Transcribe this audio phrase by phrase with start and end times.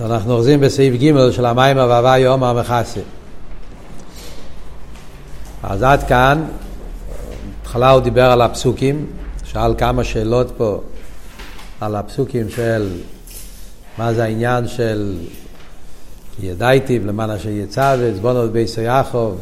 [0.00, 3.00] אנחנו אוחזים בסעיף ג' של המים והווה יום המכסה.
[5.62, 6.44] אז עד כאן,
[7.62, 9.06] בהתחלה הוא דיבר על הפסוקים,
[9.44, 10.80] שאל כמה שאלות פה
[11.80, 12.88] על הפסוקים של
[13.98, 15.18] מה זה העניין של
[16.40, 19.34] ידייטיב למען אשר יצא ועצבונו בביסו יעקב,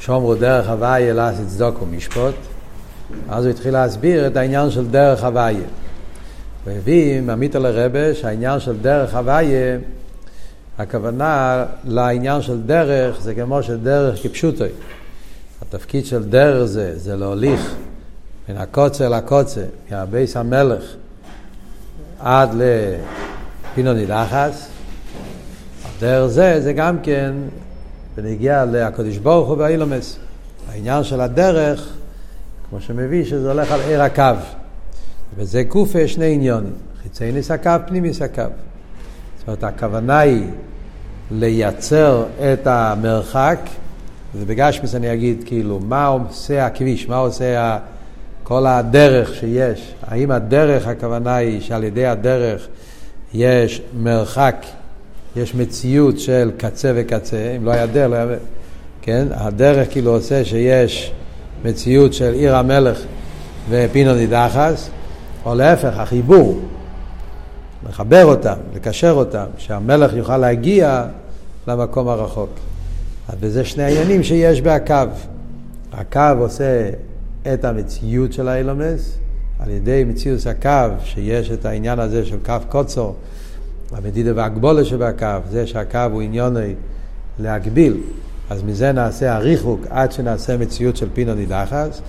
[0.00, 2.34] שומרו דרך הוויה לעשות צדוק ומשפוט.
[3.28, 5.66] אז הוא התחיל להסביר את העניין של דרך הוויה.
[6.64, 9.78] הוא הביא מעמית על הרבה שהעניין של דרך הוויה,
[10.78, 14.64] הכוונה לעניין של דרך זה כמו שדרך כפשוטו.
[15.62, 17.74] התפקיד של דרך זה, זה להוליך
[18.48, 20.82] מן הקוצר לקוצר, מהבייס המלך
[22.20, 24.68] עד לפינו נידחס.
[26.00, 27.32] דרך זה, זה גם כן
[28.16, 30.18] בנגיע לקדוש ברוך הוא והאילומס.
[30.68, 31.88] העניין של הדרך,
[32.70, 34.59] כמו שמביא, שזה הולך על עיר הקו.
[35.36, 38.42] וזה קופה שני עניונים, חיצי הקו, פנימיס הקו.
[39.38, 40.46] זאת אומרת, הכוונה היא
[41.30, 43.58] לייצר את המרחק,
[44.36, 47.78] ובגשמיס אני אגיד כאילו, מה עושה הכביש, מה עושה
[48.42, 49.94] כל הדרך שיש.
[50.02, 52.66] האם הדרך, הכוונה היא שעל ידי הדרך
[53.34, 54.66] יש מרחק,
[55.36, 58.26] יש מציאות של קצה וקצה, אם לא היה דרך, לא היה...
[59.02, 59.26] כן?
[59.30, 61.12] הדרך כאילו עושה שיש
[61.64, 63.00] מציאות של עיר המלך
[63.70, 64.90] ופינו נידחס,
[65.44, 66.60] או להפך, החיבור,
[67.88, 71.04] לחבר אותם, לקשר אותם, שהמלך יוכל להגיע
[71.68, 72.50] למקום הרחוק.
[73.40, 74.94] וזה שני העניינים שיש בהקו.
[75.92, 76.90] הקו עושה
[77.54, 79.18] את המציאות של האילומס,
[79.60, 83.14] על ידי מציאות הקו, שיש את העניין הזה של קו קוצו,
[83.92, 86.74] המדידה והגבולה שבקו, זה שהקו הוא עניוני
[87.38, 88.00] להגביל,
[88.50, 92.00] אז מזה נעשה הריחוק עד שנעשה מציאות של פינו נידחס,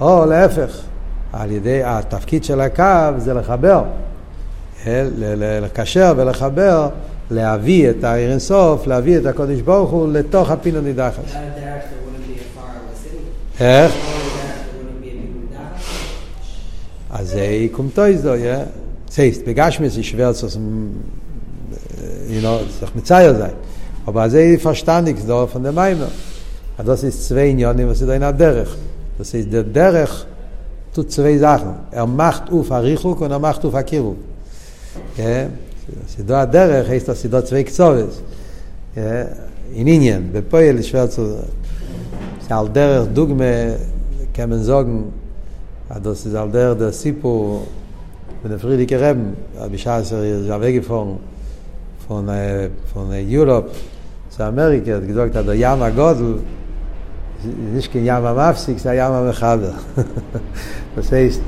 [0.00, 0.80] או להפך,
[1.36, 3.82] על ידי התפקיד של הקו זה לחבר,
[4.86, 5.04] אה,
[5.62, 6.88] לקשר ולחבר,
[7.30, 11.34] להביא את העיר אינסוף, להביא את הקודש ברוך הוא לתוך הפינו נידחס.
[13.60, 13.92] איך?
[17.10, 18.56] אז זה יקומתו איזו, יא?
[19.10, 20.46] Zeist, begashmis ist schwer zu,
[22.28, 23.54] you know, sich mit Zeier sein.
[24.06, 26.08] Aber זה verstandig so von der Meimer.
[26.84, 28.70] Das ist zwei Inyonim, was ist in der Derech.
[29.18, 30.26] Das ist der Derech,
[30.94, 31.74] tut zwei Sachen.
[31.90, 34.16] Er macht auf a Richuk und er macht auf a Kiruk.
[35.16, 35.48] Ja,
[36.06, 38.22] sie da der heißt das sie da zwei Zoves.
[38.94, 39.26] Ja,
[39.74, 41.38] in Indien, bei Poel schwer zu
[42.46, 43.76] sie al der Dogme
[44.32, 45.12] kann man sagen,
[45.88, 47.66] ah, dass sie al der der Sipo
[48.42, 51.18] mit der Friedrich Rem, habe ich also ja weggefahren
[52.06, 53.70] von äh, von äh, Europe
[54.30, 56.38] zu Amerika, gesagt ah, der Jana Godel,
[57.44, 59.74] nicht kein Yama Mafsik, ein Yama Mechaber.
[60.96, 61.42] das heißt, du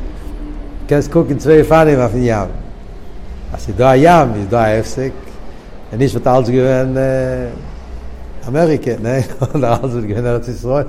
[0.89, 2.49] kannst gucken zwei Fahnen auf den Yam.
[3.53, 5.12] Also da Yam ist da Efsek,
[5.91, 7.47] und nicht wird alles gewesen äh,
[8.47, 9.25] Amerika, ne?
[9.53, 10.87] Und alles wird gewesen Eretz Israel.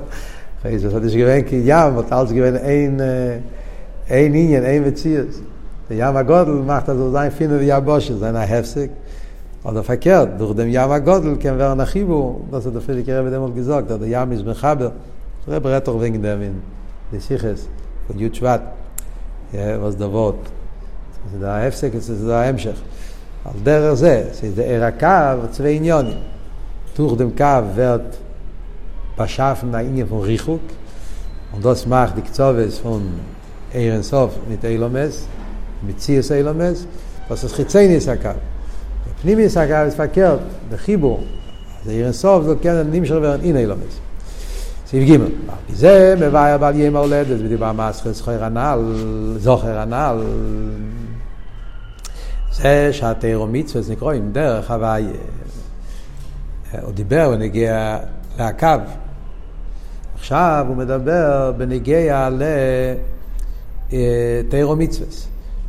[0.63, 3.39] Das hat nicht gewesen kein Yam, wird alles gewesen ein, äh,
[4.09, 5.41] ein Ingen, ein Metzies.
[5.89, 8.91] Der Yama Godel macht also sein Finnen wie Abosche, sein Hefsek.
[9.67, 13.29] Oder verkehrt, durch dem Yam HaGodel kann werden ein Chibu, das hat der Friedrich Rebbe
[13.29, 14.93] demol gesagt, der Yam ist Mechaber,
[15.45, 16.61] Rebbe auch wegen dem in
[17.11, 17.67] die Siches
[18.07, 18.61] von Yud Shvat,
[19.51, 20.45] ja, was der Wort.
[21.25, 22.77] Das ist der Hefsek, das ist der Hemshech.
[23.43, 26.15] Al derer זה, es ist der Erakav, zwei Inyonim.
[26.95, 28.17] Durch dem Kav wird
[29.17, 30.61] beschaffen ein Inyan von Richuk,
[31.51, 33.01] und das macht die Kzoves von
[33.73, 35.27] Ehren Sof mit Eilomes,
[35.81, 36.87] mit Zies Eilomes,
[37.27, 38.37] was ist Chitzenis HaKav.
[39.21, 40.37] פנימיס אגב ספקר
[40.69, 41.23] בחיבור,
[41.85, 43.99] זה עיר אינסוף, זה כן נמשך ואין הנה אילומס.
[44.87, 45.23] סעיף ג'
[45.69, 48.79] זה מביא בעל יום ההולדת ודיבר מסחר זכר הנ"ל,
[49.37, 50.23] זוכר הנ"ל,
[52.51, 55.09] זה שהתירו מצווה זה נקרא עם דרך הוויה.
[56.81, 57.97] הוא דיבר בנגיע
[58.39, 58.67] לקו.
[60.15, 62.29] עכשיו הוא מדבר בנגיע
[63.91, 65.07] לתירו מצווה.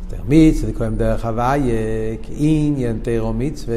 [0.09, 3.75] תר מצווה, קוראים דרך הוויה, כעניין תירו מצווה,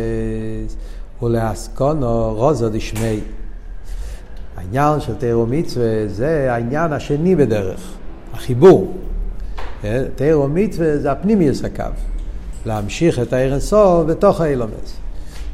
[1.23, 3.20] ולהסקונו רוזו דשמי.
[4.56, 7.81] העניין של תירו מצווה זה העניין השני בדרך,
[8.32, 8.96] החיבור.
[10.14, 11.84] תירו מצווה זה הפנימיוס הקו,
[12.67, 13.58] להמשיך את העיר
[14.06, 14.96] בתוך האילומס.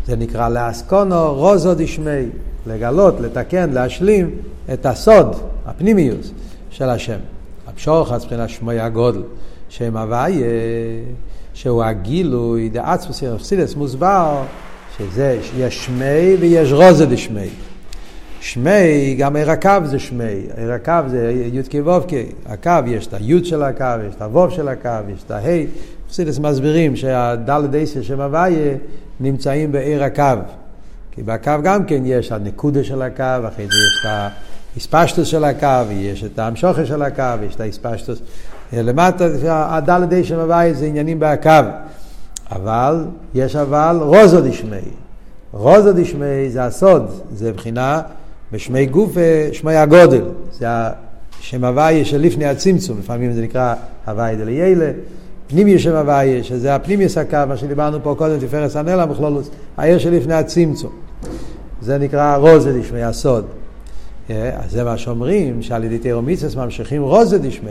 [0.07, 2.29] זה נקרא להסקונו רוזו דשמי,
[2.67, 4.31] לגלות, לתקן, להשלים
[4.73, 5.37] את הסוד,
[5.67, 6.31] הפנימיוס
[6.71, 7.19] של השם.
[7.67, 9.23] המשוך מבחינת שמוי הגודל.
[9.69, 10.47] שם הוויה,
[11.55, 14.43] שהוא הגילוי, דעצמוס ירפסידס, מוסבר
[14.99, 17.49] שזה, יש שמי ויש רוזה דשמי.
[18.41, 22.01] שמי, גם עיר הקו זה שמי, עיר הקו זה י' כו'
[22.47, 25.65] הקו, יש את הי' של הקו, יש את הו' של הקו, יש את הה',
[26.11, 28.75] חסידס מסבירים שהדלת עשר שם הוויה
[29.21, 30.23] נמצאים בעיר הקו.
[31.13, 34.31] כי בקו גם כן יש הנקודה של הקו, אחרי זה יש את
[34.77, 38.19] האספשטוס של הקו, יש את המשוכר של הקו, יש את האספשטוס
[38.73, 41.51] למטה, הדלת עשר שם הוויה זה עניינים בהקו.
[42.53, 43.05] אבל,
[43.35, 44.77] יש אבל רוזו דשמי.
[45.53, 48.01] רוזו דשמי זה הסוד, זה מבחינה
[48.53, 50.25] בשמי גוף ושמי הגודל.
[50.53, 53.75] זה השם הוויה לפני הצמצום, לפעמים זה נקרא
[54.07, 54.91] הוויה דליילה.
[55.47, 60.11] פנימי שם הוויה, שזה הפנימי הקו, מה שדיברנו פה קודם, תפארס הנלה בכלולוס, העיר של
[60.11, 60.93] לפני הצמצום.
[61.83, 63.45] זה נקרא רוזו דשמי, הסוד.
[64.29, 67.71] אז זה מה שאומרים, שעל ידי תירומיצס ממשיכים רוזו דשמי,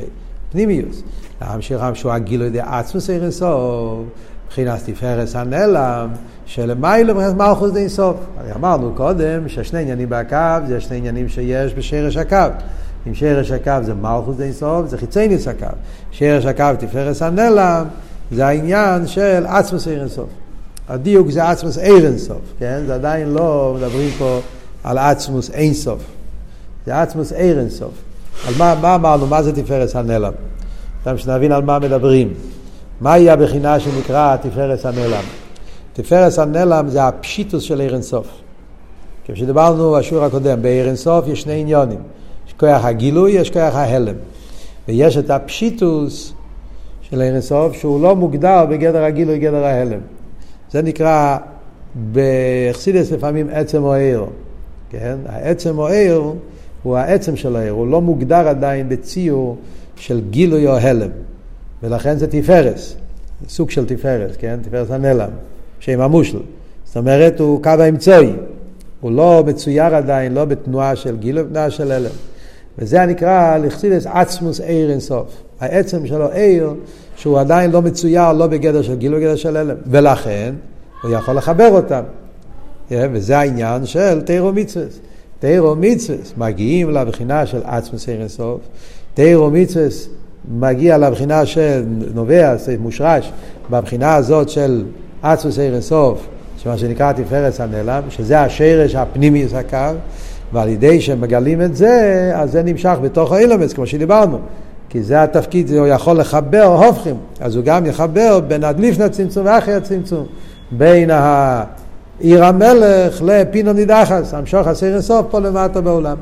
[0.52, 1.02] פנימיוס.
[1.42, 4.04] להמשיך שהוא הגילוי דעצמוס אירסוף.
[4.48, 6.10] מבחינת תפארס הנעלם,
[6.46, 8.16] שלמיילו מבחינת מלכוס די סוף.
[8.56, 12.38] אמרנו קודם ששני עניינים בהקו זה שני עניינים שיש בשרש הקו.
[13.08, 15.66] אם שרש הקו זה מלכוס די סוף, זה חיצי ניס הקו.
[16.12, 17.86] שרש הקו תפארס הנעלם,
[18.32, 20.30] זה העניין של עצמוס עיר אינסוף.
[20.90, 22.84] הדיוק זה עצמוס עיר אינסוף, כן?
[22.88, 24.40] זה עדיין לא מדברים פה
[24.84, 26.04] על עצמוס אינסוף.
[26.86, 28.07] זה עצמוס עיר אינסוף.
[28.48, 29.28] על מה, מה אמרנו?
[29.28, 30.34] מה זה תפארס הנעלם?
[31.06, 32.34] גם שנבין על מה מדברים.
[33.02, 35.24] מהי הבחינה שנקרא תפארס הנעלם?
[35.94, 38.28] תפארס הנעלם זה הפשיטוס של עיר אינסוף.
[39.26, 42.00] כפי בשיעור הקודם, בעיר אינסוף יש שני עניונים.
[42.48, 44.16] יש כוח הגילוי, יש כוח ההלם.
[44.88, 46.34] ויש את הפשיטוס
[47.02, 50.00] של עיר אינסוף שהוא לא מוגדר בגדר הגילוי, גדר ההלם.
[50.72, 51.38] זה נקרא
[52.12, 54.26] בחסידס לפעמים עצם או עיר.
[54.90, 55.18] כן?
[55.26, 56.24] העצם או עיר
[56.84, 59.58] הוא העצם של העיר, הוא לא מוגדר עדיין בציור
[59.96, 61.10] של גילוי או הלם.
[61.84, 62.96] ולכן זה תפארס,
[63.50, 64.60] סוג של תפארס, כן?
[64.62, 65.30] תפארס הנעלם,
[65.80, 66.40] שם המושל.
[66.86, 68.34] זאת אומרת, הוא קו האמצעי.
[69.02, 72.10] הוא לא מצויר עדיין, לא בתנועה של גיל ובתנועה של הלם.
[72.78, 75.42] וזה הנקרא לחסידס עצמוס עיר אינסוף.
[75.60, 76.74] העצם שלו עיר,
[77.16, 79.76] שהוא עדיין לא מצויר, לא בגדר של גיל ובגדר של הלם.
[79.88, 80.54] ולכן,
[81.04, 82.04] הוא יכול לחבר אותם.
[82.92, 84.86] וזה העניין של תירו מצווה.
[85.40, 88.60] תירו מצווה מגיעים לבחינה של עצמוס עיר אינסוף.
[89.14, 89.88] תירו מצווה
[90.52, 93.32] מגיע לבחינה של נובע, מושרש,
[93.70, 94.84] בבחינה הזאת של
[95.22, 99.98] אצוס עיר אינסוף, שמה שנקרא תפארץ הנעלם, שזה השרש הפנימי הקו,
[100.54, 104.40] ועל ידי שמגלים את זה, אז זה נמשך בתוך האילומס, כמו שדיברנו.
[104.90, 109.46] כי זה התפקיד, הוא יכול לחבר הופכים, אז הוא גם יחבר בין עד לפני הצמצום
[109.46, 110.26] ואחרי הצמצום,
[110.72, 111.10] בין
[112.20, 116.18] עיר המלך לפינו נידחס, המשוך הסיר אינסוף פה למטה בעולם.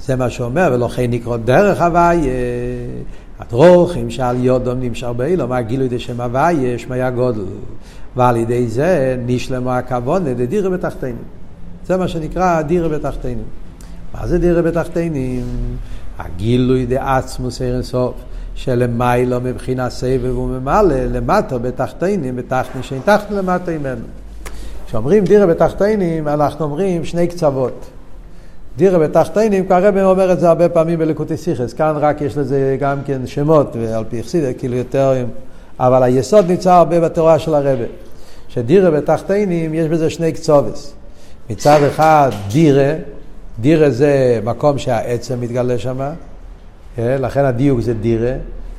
[0.00, 2.34] זה מה שאומר, ולכן נקרא דרך הוויה,
[3.38, 7.44] הדרוכים שעל יודום נמשך באילום, הגילוי דשם הוויה, שמיה גודל.
[8.16, 11.22] ועל ידי זה נשלמו הכבוד לדירה בתחתינים.
[11.86, 13.44] זה מה שנקרא דירה בתחתינים.
[14.14, 15.44] מה זה דירה בתחתינים?
[16.18, 18.14] הגילוי דעצמוס ערן סוף,
[18.64, 24.04] שלמיילו מבחינה סבב וממלא, למטה בתחתינים, בתחתין שאין תחתין למטה ממנו.
[24.86, 27.86] כשאומרים דירה בתחתינים, אנחנו אומרים שני קצוות.
[28.76, 32.76] דירה בתחתינים, כי הרב אומר את זה הרבה פעמים בלקוטי סיכס, כאן רק יש לזה
[32.80, 35.24] גם כן שמות, ועל פי יחסידה, כאילו יותר,
[35.78, 37.84] אבל היסוד נמצא הרבה בתורה של הרבה,
[38.48, 40.92] שדירה בתחתינים יש בזה שני קצובס.
[41.50, 42.92] מצד אחד דירה,
[43.60, 46.12] דירה זה מקום שהעצם מתגלה שם, אה,
[46.98, 48.32] לכן הדיוק זה דירה,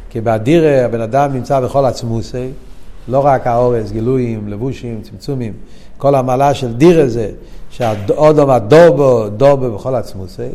[0.09, 2.47] כי בדירה הבן אדם נמצא בכל עצמוסי,
[3.07, 5.53] לא רק האורז, גילויים, לבושים, צמצומים,
[5.97, 7.29] כל המעלה של דירה זה
[7.69, 10.49] שהאודום הדובו, דובו בכל עצמוסי.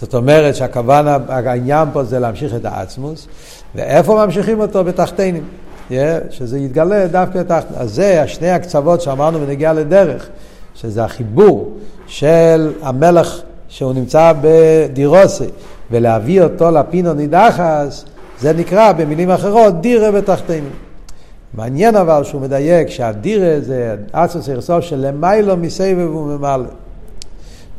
[0.00, 3.28] זאת אומרת שהכוונה, העניין פה זה להמשיך את העצמוס,
[3.74, 4.84] ואיפה ממשיכים אותו?
[4.84, 5.44] בתחתינים.
[5.90, 5.94] Yeah,
[6.30, 7.66] שזה יתגלה דווקא תחת...
[7.76, 10.28] אז זה שני הקצוות שאמרנו בנגיעה לדרך,
[10.74, 11.72] שזה החיבור
[12.06, 13.40] של המלך
[13.72, 15.44] שהוא נמצא בדירוסי,
[15.90, 18.04] ולהביא אותו לפינו נידחס,
[18.40, 20.70] זה נקרא במילים אחרות דירה בתחתינים.
[21.54, 26.64] מעניין אבל שהוא מדייק שהדירה זה אצוס ירסוף של למיילו מסבב וממלא.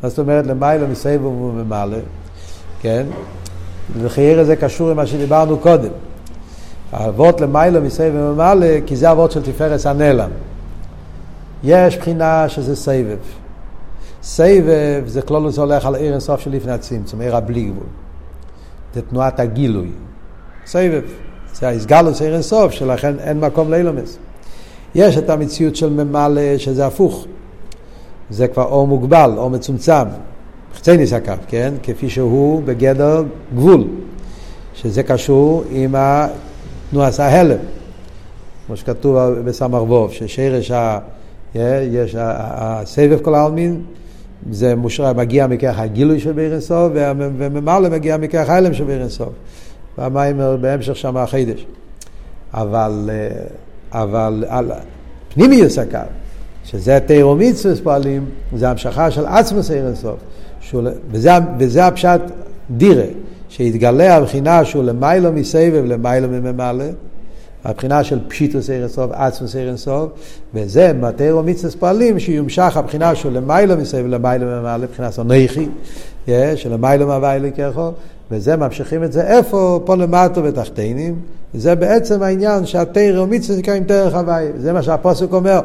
[0.02, 1.98] מה זאת אומרת למיילו מסבב וממלא?
[2.80, 3.06] כן?
[4.02, 5.90] וחייר זה קשור עם מה שדיברנו קודם.
[6.92, 10.30] האבות למיילו מסבב וממלא, כי זה אבות של תפארס הנעלם.
[11.64, 13.43] יש בחינה שזה סבב.
[14.24, 17.86] סבב זה כלולוס הולך על עיר אינסוף לפני הצמצום, עיר הבלי גבול.
[18.94, 19.88] זה תנועת הגילוי.
[20.66, 21.02] סבב.
[21.54, 24.18] זה האיסגלוס עיר אינסוף, שלכן אין מקום לאילומס.
[24.94, 27.26] יש את המציאות של ממלא, שזה הפוך.
[28.30, 30.06] זה כבר אור מוגבל, אור מצומצם.
[30.74, 31.74] חצי הקו, כן?
[31.82, 33.22] כפי שהוא בגדר
[33.54, 33.84] גבול.
[34.74, 35.94] שזה קשור עם
[36.90, 37.58] תנועת ההלם.
[38.66, 40.98] כמו שכתוב בסמ"ך ווב, ששרש ה...
[41.54, 43.82] יש הסבב כל העלמין,
[44.50, 49.32] זה מושרה, מגיע מכך הגילוי של ביר אינסוף, וממלא מגיע מכך ההלם של ביר אינסוף.
[49.98, 51.66] במיימר בהמשך שם החידש.
[52.54, 53.10] אבל,
[53.92, 54.70] אבל על
[55.34, 55.98] פנימיוס הקו,
[56.64, 58.24] שזה תירו מצווה פועלים,
[58.56, 60.16] זה המשכה של עצמוס עיר אינסוף.
[61.10, 62.20] וזה, וזה הפשט
[62.70, 63.04] דירה,
[63.48, 66.84] שהתגלה הבחינה שהוא למיילו מסבב למיילו ממלא.
[67.64, 70.10] הבחינה של פשיטוס עיר אינסוף, עצמוס עיר אינסוף,
[70.54, 75.68] וזה מתארו מצווה פועלים שיומשך הבחינה של למיילו מסביב למיילו ממלא, מבחינה של נכי,
[76.56, 77.90] של למיילו מהווה ככה,
[78.30, 79.80] וזה ממשיכים את זה איפה?
[79.84, 81.14] פה למטו בתחתינים,
[81.54, 85.60] וזה בעצם העניין שהתארו מצווה נקראים דרך הוויה, זה מה שהפוסק אומר.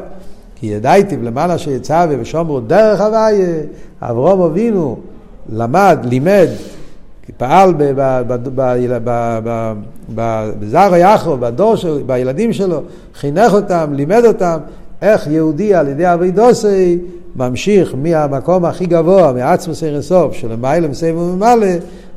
[0.56, 3.62] כי ידעתי למעלה שיצא ושומרו דרך הוויה,
[4.02, 4.96] אברום אבינו
[5.52, 6.48] למד, לימד,
[7.36, 7.74] פעל
[10.60, 12.80] בזר יעקב, בדור שלו, בילדים שלו,
[13.14, 14.58] חינך אותם, לימד אותם
[15.02, 16.98] איך יהודי על ידי אבי דוסי
[17.36, 21.66] ממשיך מהמקום הכי גבוה, מעצמוס אירסוף, של מיילם סבב וממלא,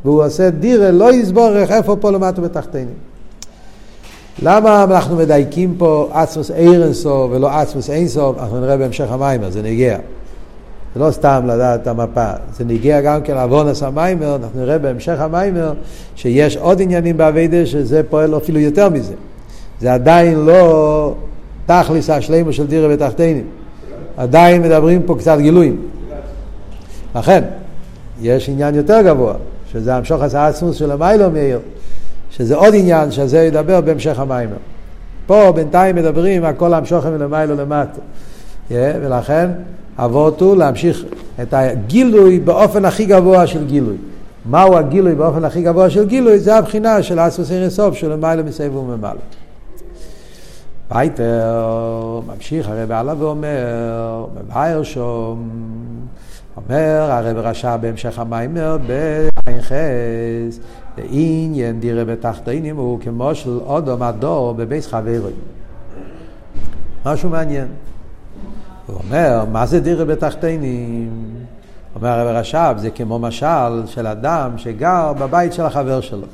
[0.06, 2.94] והוא עושה דירה, לא יסבורך איפה פה למטה בתחתינים.
[4.42, 8.38] למה אנחנו מדייקים פה עצמוס אירסוף ולא עצמוס אינסוף?
[8.40, 9.98] אנחנו נראה בהמשך המים, זה נגיע.
[10.96, 15.20] זה לא סתם לדעת את המפה, זה נגיע גם כן לעוונס המיימר, אנחנו נראה בהמשך
[15.20, 15.74] המיימר
[16.16, 19.14] שיש עוד עניינים באביידה שזה פועל אפילו יותר מזה.
[19.82, 21.16] זה עדיין לא
[21.66, 23.44] תכליס השלימו של דירה ותחתינים.
[24.18, 25.82] עדיין מדברים פה קצת גילויים.
[27.16, 27.44] לכן,
[28.22, 29.34] יש עניין יותר גבוה,
[29.72, 31.60] שזה המשוך הסעצמוס של המיילו מאיר,
[32.32, 34.56] שזה עוד עניין שזה ידבר בהמשך המיימר.
[35.26, 38.00] פה בינתיים מדברים על כל המשוכם מלמיילו למטה.
[38.72, 39.50] ולכן
[39.98, 41.04] אבות הוא להמשיך
[41.42, 43.96] את הגילוי באופן הכי גבוה של גילוי.
[44.46, 46.40] מהו הגילוי באופן הכי גבוה של גילוי?
[46.40, 49.20] זה הבחינה של אסוס אירסוף של למעלה מסביב וממעלה.
[50.92, 55.50] וייטר, ממשיך הרב עליו ואומר, מבאר שום,
[56.58, 60.60] אומר הרב רשע בהמשך המיימר בעין חס,
[60.98, 65.34] לעניין דירה בתחתינים הוא כמו של אודום הדור בבית חברוי.
[67.06, 67.68] משהו מעניין.
[68.88, 71.10] הוא אומר, מה זה דירה בתחתינים?
[71.96, 76.28] אומר הרב רש"ב, זה כמו משל של אדם שגר בבית של החבר שלו.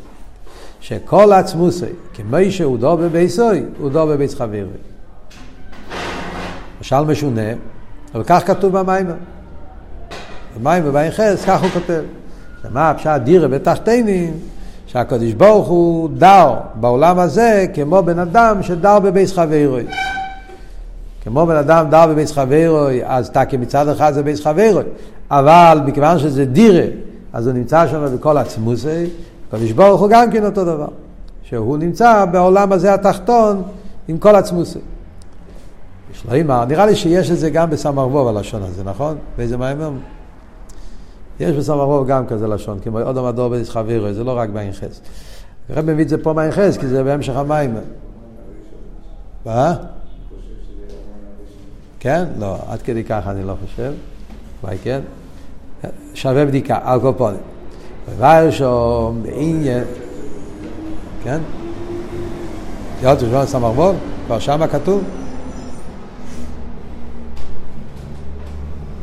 [0.82, 4.64] שכל עצמוסי, כמו שהוא דור בביסוי, הוא דור בבית חברי.
[6.82, 7.52] משל משונה,
[8.16, 9.14] אבל כך כתוב במיימר.
[10.56, 12.02] במיימר באינכס, כך הוא כותב.
[12.72, 14.34] מה הפשט דירה בתחתינים?
[14.88, 19.86] שהקדוש ברוך הוא דר בעולם הזה כמו בן אדם שדר בבית חברי.
[21.30, 24.84] כמו בן אדם דר בבית חברוי, אז תקי מצד אחד זה בית חברוי,
[25.32, 26.86] אבל מכיוון שזה דירה,
[27.34, 29.06] אז הוא נמצא שם בכל עצמוסי,
[29.48, 30.88] הקדוש ברוך הוא גם כן אותו דבר,
[31.44, 33.62] שהוא נמצא בעולם הזה התחתון
[34.08, 34.80] עם כל עצמוסי.
[36.32, 39.18] אימא, נראה לי שיש את זה גם בסמ"ר הלשון הזה, נכון?
[39.38, 39.92] באיזה מאמר?
[41.40, 45.02] יש בסמ"ר גם כזה לשון, כמו עוד המדור בית חברוי, זה לא רק בעין חס.
[45.70, 47.76] הרב מביא את זה פה מעין חס, כי זה בהמשך המים.
[49.46, 49.76] מה?
[52.00, 52.26] כן?
[52.38, 53.94] לא, עד כדי ככה אני לא חושב.
[54.64, 55.00] אולי כן?
[56.14, 57.40] שווה בדיקה, אלקופונים.
[58.18, 59.84] ורשום בעניין,
[61.24, 61.40] כן?
[63.02, 65.04] יאללה, תשמע סמ"ר בוב, כבר שמה כתוב?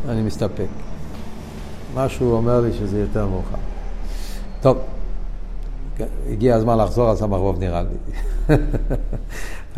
[0.08, 0.66] אני מסתפק.
[1.94, 3.56] משהו אומר לי שזה יותר מאוחר.
[4.60, 4.78] טוב,
[6.30, 7.88] הגיע הזמן לחזור על סמ"ר בוב נראה לי.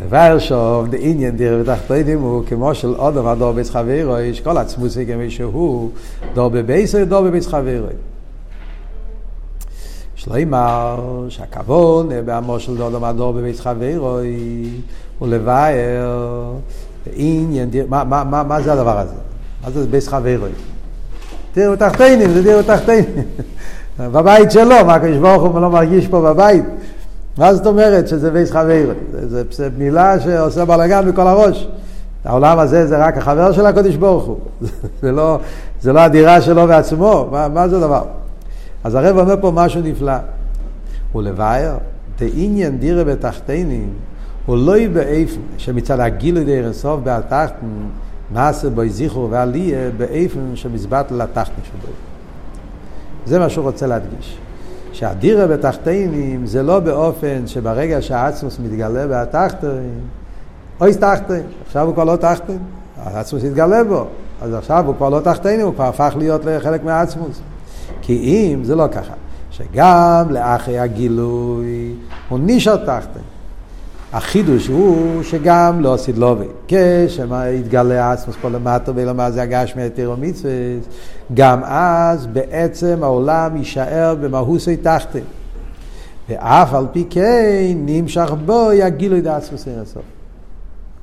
[0.09, 5.91] ורשום דעניין דיר בתחתינים הוא כמו של אודם הדור בית חברוי, שכל עצמוסי כמי שהוא
[6.35, 7.93] דור בבייסר, דור בבית חברוי.
[10.19, 14.71] יש לו אמר שהכבוד בעמו של אודם הדור בבית חברוי
[15.19, 16.55] הוא לבאר
[17.13, 19.15] עניין דיר, מה, מה, מה, מה זה הדבר הזה?
[19.65, 20.51] מה זה בית חברוי?
[21.55, 23.25] דיר בתחתינים, זה דיר בתחתינים.
[23.99, 26.65] בבית שלו, מה הקדוש ברוך הוא לא מרגיש פה בבית?
[27.39, 28.93] מה זאת אומרת שזה בייס חבר?
[29.23, 31.69] זה, זה מילה שעושה בלאגן בכל הראש.
[32.25, 34.39] העולם הזה זה רק החבר של הקודש ברוך הוא.
[35.03, 35.39] זה לא,
[35.81, 38.03] זה לא הדירה שלו בעצמו, מה, מה זה הדבר?
[38.85, 40.17] אז הרב אומר פה משהו נפלא.
[41.13, 41.77] הוא לבאר,
[42.19, 43.89] דעניין דירה בתחתינים,
[44.47, 47.67] הוא לא באיפן שמצד הגילוי די רסוף בהתחתן,
[48.33, 51.93] נעשה בו זיכרו ועליה באיפן שמזבט לתחתן שבו.
[53.27, 54.39] זה מה שהוא רוצה להדגיש.
[54.99, 60.01] שהדירה בתחתינים זה לא באופן שברגע שהעצמוס מתגלה בתחתינים,
[60.81, 62.59] אוי תחתין, עכשיו הוא כבר לא תחתין,
[62.97, 64.07] העצמוס התגלה בו,
[64.43, 67.41] אז עכשיו הוא כבר לא תחתינים, הוא כבר הפך להיות לחלק מהעצמוס.
[68.03, 69.15] כי אם זה לא ככה,
[69.51, 71.95] שגם לאחרי הגילוי
[72.29, 73.23] הוא נשאר תחתין.
[74.13, 80.53] החידוש הוא שגם לא סדלובי, כשהתגלה עצמוס פה למטה ולמה זה הגש מהיתר ומצווה,
[81.35, 85.19] גם אז בעצם העולם יישאר במהוסי תחתן.
[86.29, 90.03] ואף על פי כן נמשך בו יגילו את עצמוס אין הסוף.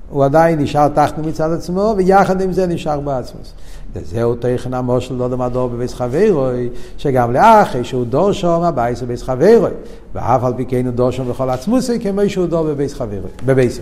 [0.09, 3.53] הוא עדיין נשאר תחתנו מצד עצמו, ויחד עם זה נשאר בעצמוס.
[3.95, 9.71] וזהו תכן המושל לא דמדור בביס חברוי, שגם לאחרי שהוא דור שום הבייס בביס חברוי,
[10.15, 13.81] ואף על פי כן הוא דור שום בכל עצמוסי, כמו שהוא דור בביס חברוי, בביסו.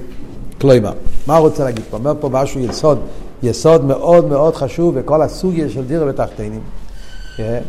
[0.62, 0.94] כלומר,
[1.28, 1.98] מה הוא רוצה להגיד פה?
[1.98, 3.00] אומר פה משהו יסוד,
[3.44, 6.62] יסוד מאוד מאוד חשוב בכל הסוגיה של דירה בתחתינים.
[7.38, 7.62] כן?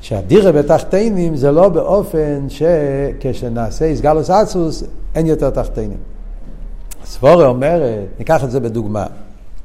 [0.00, 5.98] שהדירה בתחתינים זה לא באופן שכשנעשה איסגלוס אצוס אין יותר תחתינים.
[7.04, 9.06] סבורה אומרת, ניקח את זה בדוגמה,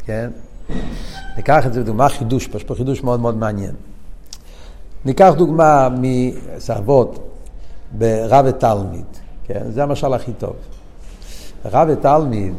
[0.06, 0.30] כן?
[1.40, 3.76] ניקח את זה בדוגמה חידוש, יש פה חידוש מאוד מאוד מעניין.
[5.06, 7.20] ניקח דוגמה מסרבות
[7.98, 9.06] ברב ותלמיד,
[9.44, 9.64] כן?
[9.70, 10.54] זה המשל הכי טוב.
[11.66, 12.54] רב ותלמיד,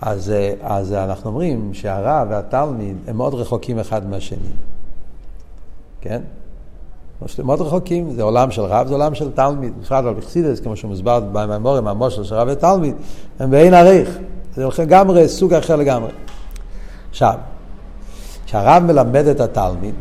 [0.00, 4.38] אז, אז אנחנו אומרים שהרב והתלמיד הם מאוד רחוקים אחד מהשני,
[6.00, 6.20] כן?
[7.44, 11.20] מאוד רחוקים, זה עולם של רב, זה עולם של תלמיד, בפרט על בחסידס, כמו שמוסבר
[11.32, 12.94] במימורים, המושל של רב ותלמיד,
[13.38, 14.18] הם באין עריך,
[14.54, 16.10] זה לגמרי, סוג אחר לגמרי.
[17.10, 17.34] עכשיו,
[18.46, 19.94] כשהרב מלמד את התלמיד,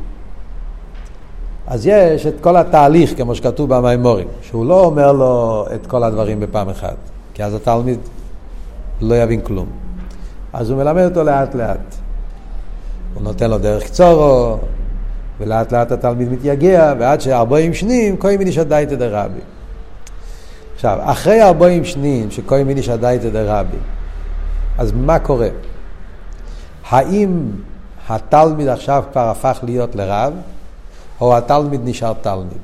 [1.67, 6.39] אז יש את כל התהליך, כמו שכתוב במימורים, שהוא לא אומר לו את כל הדברים
[6.39, 6.95] בפעם אחת,
[7.33, 7.99] כי אז התלמיד
[9.01, 9.67] לא יבין כלום.
[10.53, 11.95] אז הוא מלמד אותו לאט לאט.
[13.13, 14.57] הוא נותן לו דרך קצורו,
[15.39, 19.39] ולאט לאט התלמיד מתייגע, ועד שארבעים שנים, כהן מינישא דייתא דרבי.
[20.75, 23.77] עכשיו, אחרי ארבעים שנים שכהן מינישא דייתא דרבי,
[24.77, 25.47] אז מה קורה?
[26.89, 27.51] האם
[28.10, 30.34] התלמיד עכשיו כבר הפך להיות לרב,
[31.22, 32.58] או התלמיד נשאר תלמיד?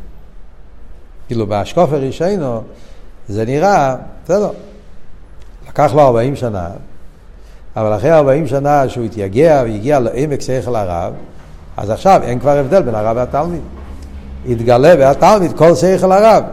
[1.27, 2.61] כאילו באשקופר ראשינו
[3.27, 4.49] זה נראה, בסדר,
[5.69, 6.69] לקח לו ארבעים שנה,
[7.75, 11.13] אבל אחרי ארבעים שנה שהוא התייגע והגיע לעמק שכל הרב,
[11.77, 13.61] אז עכשיו אין כבר הבדל בין הרב והתלמיד.
[14.49, 16.43] התגלה והתלמיד כל שכל הרב.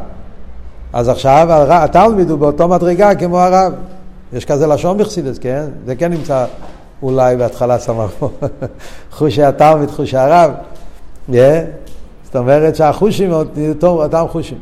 [0.92, 3.72] אז עכשיו התלמיד הוא באותו מדרגה כמו הרב.
[4.32, 5.64] יש כזה לשון בחסידס, כן?
[5.86, 6.46] זה כן נמצא
[7.02, 7.78] אולי בהתחלה
[8.18, 8.30] פה.
[9.12, 10.50] חושי התלמיד, חושי הרב.
[11.30, 11.34] Yeah.
[12.24, 13.32] זאת אומרת שהחושים
[13.82, 14.58] אותם חושים.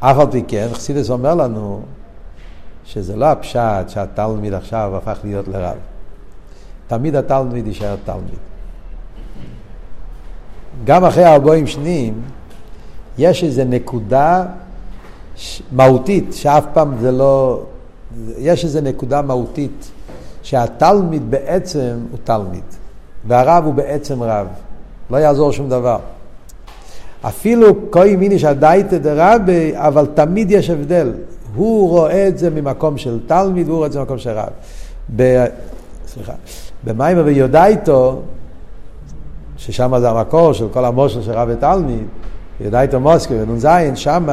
[0.00, 1.82] אף על פי כן, חסידס אומר לנו
[2.84, 5.76] שזה לא הפשט שהתלמיד עכשיו הפך להיות לרב.
[6.86, 8.38] תמיד התלמיד יישאר תלמיד.
[10.84, 12.22] גם אחרי ארבעים שנים,
[13.18, 14.44] יש איזו נקודה
[15.72, 17.62] מהותית, שאף פעם זה לא...
[18.38, 19.90] יש איזו נקודה מהותית,
[20.42, 22.62] שהתלמיד בעצם הוא תלמיד,
[23.26, 24.46] והרב הוא בעצם רב.
[25.10, 25.98] לא יעזור שום דבר.
[27.22, 31.12] אפילו כהי מיניש הדייתא דרבי, אבל תמיד יש הבדל.
[31.54, 34.48] הוא רואה את זה ממקום של תלמיד, הוא רואה את זה ממקום של רב.
[35.16, 35.44] ב...
[36.06, 36.32] סליחה.
[36.84, 38.20] במיימר ויודאיתו,
[39.56, 42.04] ששם זה המקור של כל המושל של רב ותלמיד,
[42.60, 44.28] יודאיתו מוסקי ונ"ז, שם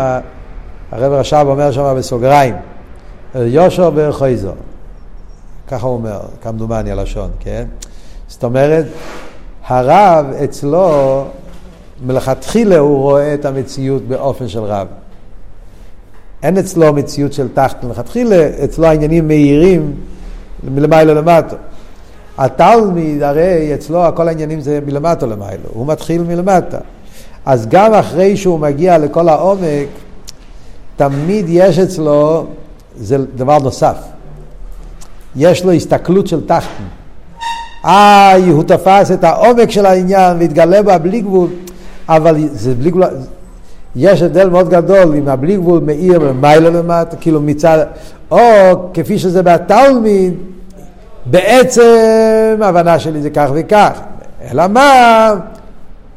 [0.91, 2.55] הרב רש"ב אומר שם בסוגריים,
[3.35, 4.51] יושר וחויזו.
[5.67, 7.65] ככה הוא אומר, כמדומני הלשון, כן?
[8.27, 8.85] זאת אומרת,
[9.67, 11.25] הרב אצלו,
[12.05, 14.87] מלכתחילה הוא רואה את המציאות באופן של רב.
[16.43, 19.95] אין אצלו מציאות של תחת מלכתחילה, אצלו העניינים מהירים
[20.63, 21.55] מלמעלה למטה.
[22.37, 26.77] התלמיד, הרי אצלו כל העניינים זה מלמטה למעלה, הוא מתחיל מלמטה.
[27.45, 29.87] אז גם אחרי שהוא מגיע לכל העומק,
[30.95, 32.45] תמיד יש אצלו,
[32.95, 33.97] זה דבר נוסף,
[35.37, 36.83] יש לו הסתכלות של תחתן.
[37.85, 41.49] איי, הוא תפס את העומק של העניין והתגלה בה בלי גבול,
[42.09, 43.03] אבל זה בלי גבול,
[43.95, 47.85] יש הבדל מאוד גדול אם הבלי גבול מאיר ומיילה למטה, כאילו מצד,
[48.31, 48.37] או
[48.93, 50.33] כפי שזה בתלמיד,
[51.25, 53.99] בעצם ההבנה שלי זה כך וכך.
[54.51, 55.33] אלא מה?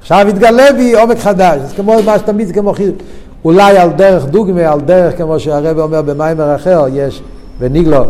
[0.01, 1.61] עכשיו התגלה בי עומק חדש.
[1.67, 2.97] זה כמו מה שתמיד זה כמו חיזוק.
[3.45, 7.23] אולי על דרך דוגמה, על דרך כמו שהרב אומר במיימר אחר, יש
[7.59, 8.05] וניגלו,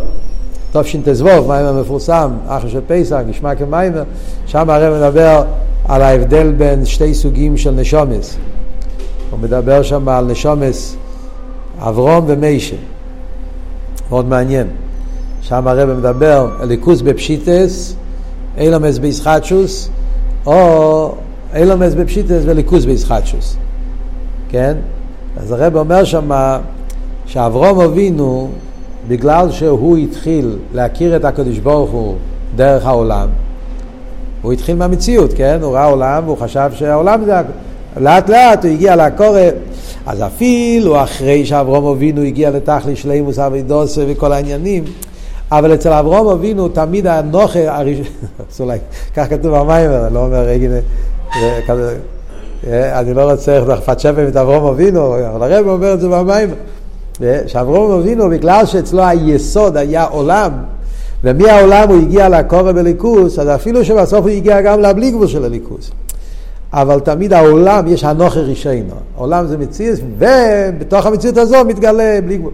[0.72, 4.02] תשט"ו, מיימר מפורסם, אחר של פסח, נשמע כמיימר,
[4.46, 5.42] שם הרב מדבר
[5.88, 8.36] על ההבדל בין שתי סוגים של נשומס.
[9.30, 10.96] הוא מדבר שם על נשומס
[11.78, 12.76] אברום ומיישה.
[14.10, 14.66] מאוד מעניין.
[15.42, 17.94] שם הרב מדבר אליקוס בפשיטס,
[18.58, 19.90] אילומס בישחטשוס,
[20.46, 21.14] או
[21.54, 23.56] אילומס בפשיטס וליכוס בישחטשוס.
[24.48, 24.76] כן?
[25.36, 26.30] אז הרב אומר שם
[27.26, 28.50] שאברום אבינו,
[29.08, 32.14] בגלל שהוא התחיל להכיר את הקדוש ברוך הוא
[32.56, 33.28] דרך העולם,
[34.42, 35.58] הוא התחיל מהמציאות, כן?
[35.62, 37.32] הוא ראה עולם והוא חשב שהעולם זה...
[37.96, 39.40] לאט לאט הוא הגיע לקורא,
[40.06, 44.84] אז אפילו אחרי שאברום אבינו הגיע לתכלי שלימוס אבידוסה וכל העניינים,
[45.52, 48.04] אבל אצל אברום אבינו תמיד הנוכה הראשון,
[48.60, 48.78] אולי,
[49.16, 50.68] כך כתוב במיימר, לא אומר רגע,
[52.66, 53.60] אה, אני לא רוצה
[53.98, 56.50] שפם את אברום אבינו, אבל הרב אומר את זה במים.
[57.46, 60.52] שאברום אבינו, בגלל שאצלו היסוד היה עולם,
[61.24, 65.90] ומהעולם הוא הגיע לקורא בליכוס, אז אפילו שבסוף הוא הגיע גם לבלי גבול של הליכוס.
[66.72, 68.94] אבל תמיד העולם, יש הנוכר רישינו.
[69.16, 72.52] העולם זה מציאות, ובתוך המציאות הזו מתגלה בלי גבול.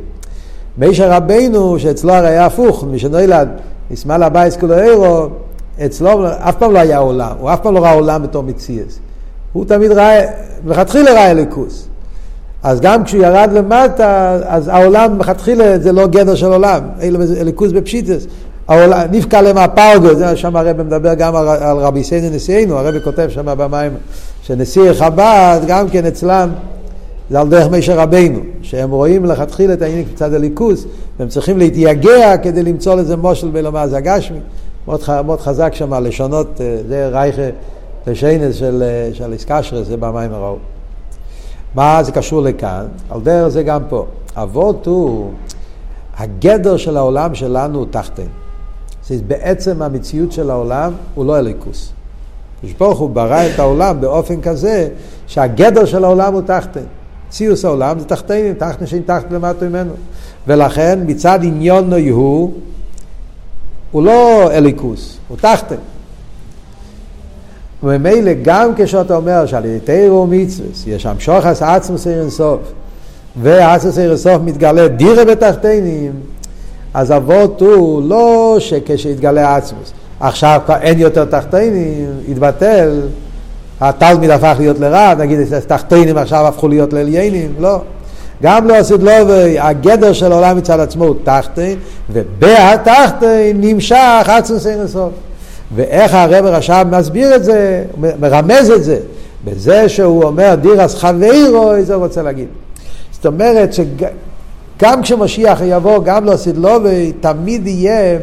[0.78, 3.48] מישר רבינו, שאצלו הרי היה הפוך, מי שנולד,
[3.90, 5.26] ישמעאל הבייס כולו אירו,
[5.86, 8.98] אצלו אף פעם לא היה עולם, הוא אף פעם לא ראה עולם בתור מציאות.
[9.52, 10.26] הוא תמיד ראה,
[10.64, 11.88] מלכתחילה ראה אליקוס.
[12.66, 16.80] אז גם כשהוא ירד למטה, אז העולם מלכתחילה זה לא גדר של עולם,
[17.40, 18.26] אליקוס בפשיטס.
[19.10, 23.46] נפקע להם הפרגו, זה שם הרב מדבר גם על, רבי סיינו נשיאנו, הרב כותב שם
[23.58, 23.92] במים,
[24.42, 26.50] שנשיא חב"ד גם כן אצלם,
[27.30, 30.84] זה על דרך מישר רבינו, שהם רואים לכתחילה את העניין קצת הליכוס,
[31.18, 34.38] והם צריכים להתייגע כדי למצוא לזה מושל בלומר זה הגשמי.
[34.88, 37.42] מאוד, מאוד חזק שם לשונות, אה, זה רייכה
[38.06, 40.56] לשיינס של, אה, של איסקשרס, זה במים הראו.
[41.76, 42.86] מה זה קשור לכאן?
[43.10, 44.06] על דרך זה גם פה.
[44.36, 45.30] אבות הוא,
[46.16, 48.26] הגדר של העולם שלנו הוא תחתן.
[49.06, 51.92] זה בעצם המציאות של העולם הוא לא אליקוס.
[52.78, 54.88] ברוך הוא ברא את העולם באופן כזה
[55.26, 56.84] שהגדר של העולם הוא תחתן.
[57.30, 59.92] ציוס העולם זה תחתנים, תחתן שאין תחת למטה ממנו.
[60.46, 62.52] ולכן מצד עניון הוא,
[63.90, 65.76] הוא לא אליקוס, הוא תחתן.
[67.82, 72.60] וממילא גם כשאתה אומר שעל ידי תירו ומצווה יש שם שוחס עצמוס עיר אינסוף
[73.42, 76.12] ועצמוס עיר אינסוף מתגלה דירה בתחתינים
[76.94, 83.00] אז אבות הוא לא שכשהתגלה עצמוס עכשיו אין יותר תחתינים, התבטל
[83.80, 87.80] התלמיד הפך להיות לרע, נגיד תחתינים עכשיו הפכו להיות לעליינים, לא.
[88.42, 89.12] גם לא עשית לא,
[89.58, 91.78] הגדר של העולם מצד עצמו הוא תחתין,
[92.10, 95.10] ובהתחתין נמשך עצמוס אינסוף.
[95.74, 97.84] ואיך הרב רש"ב מסביר את זה,
[98.20, 98.98] מרמז את זה,
[99.44, 102.48] בזה שהוא אומר דירס חברו, זה הוא רוצה להגיד.
[103.12, 108.18] זאת אומרת שגם כשמשיח יבוא, גם לא סדלובי, תמיד יהיה,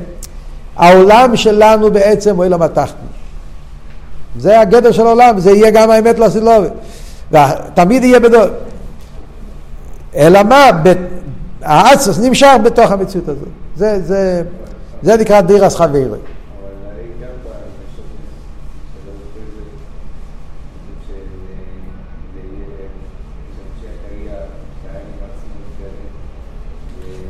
[0.75, 2.97] העולם שלנו בעצם אלא מתחתן.
[4.39, 6.67] זה הגדר של העולם, זה יהיה גם האמת לא סדלובי.
[7.31, 8.45] ותמיד יהיה בדור.
[10.15, 10.69] אלא מה?
[11.61, 13.47] האצוס נמשך בתוך המציאות הזאת.
[13.75, 14.41] זה, זה,
[15.03, 16.15] זה נקרא דירס חברו.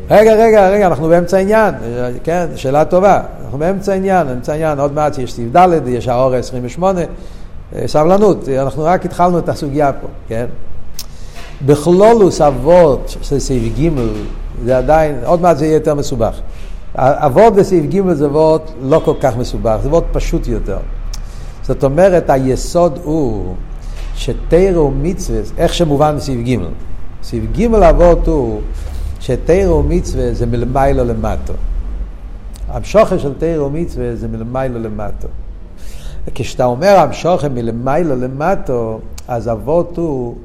[0.09, 1.73] רגע, רגע, רגע, אנחנו באמצע העניין,
[2.23, 6.35] כן, שאלה טובה, אנחנו באמצע העניין, באמצע העניין, עוד מעט יש סעיף ד', יש האור
[6.35, 7.01] 28,
[7.85, 10.45] סבלנות, אנחנו רק התחלנו את הסוגיה פה, כן?
[11.65, 13.89] בכלולוס אבות של סעיף ג'
[14.65, 16.39] זה עדיין, עוד מעט זה יהיה יותר מסובך.
[16.95, 20.77] אבות בסעיף ג' זה אבות לא כל כך מסובך, זה אבות פשוט יותר.
[21.63, 23.55] זאת אומרת, היסוד הוא
[24.15, 26.57] שתרא ומצווה, איך שמובן בסעיף ג',
[27.23, 28.61] סעיף ג' אבות הוא
[29.23, 31.53] שתרא ומצווה זה מלמיילו למטו.
[32.67, 35.27] המשוכר של תרא ומצווה זה מלמיילו למטו.
[36.27, 40.35] וכשאתה אומר המשוכר מלמיילו למטו, אז אבות הוא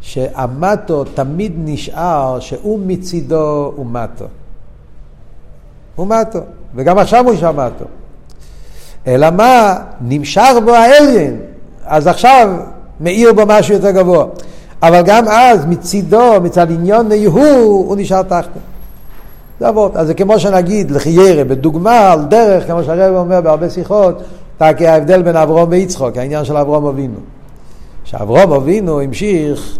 [0.00, 4.24] שהמטו תמיד נשאר שהוא מצידו הוא מטו.
[5.94, 6.38] הוא מטו,
[6.74, 7.84] וגם עכשיו הוא נשאר מטו.
[9.06, 9.76] אלא מה?
[10.00, 11.40] נמשך בו האליין,
[11.84, 12.48] אז עכשיו
[13.00, 14.26] מאיר בו משהו יותר גבוה.
[14.82, 18.60] אבל גם אז מצידו, מצד עניון יהוא, הוא נשאר תחתו.
[19.60, 19.96] זה אבות.
[19.96, 24.22] אז זה כמו שנגיד לחיירה, בדוגמה, על דרך, כמו שהרב אומר בהרבה שיחות,
[24.76, 27.18] כי ההבדל בין אברום ויצחוק, העניין של אברום אבינו.
[28.04, 29.78] שאברום אבינו המשיך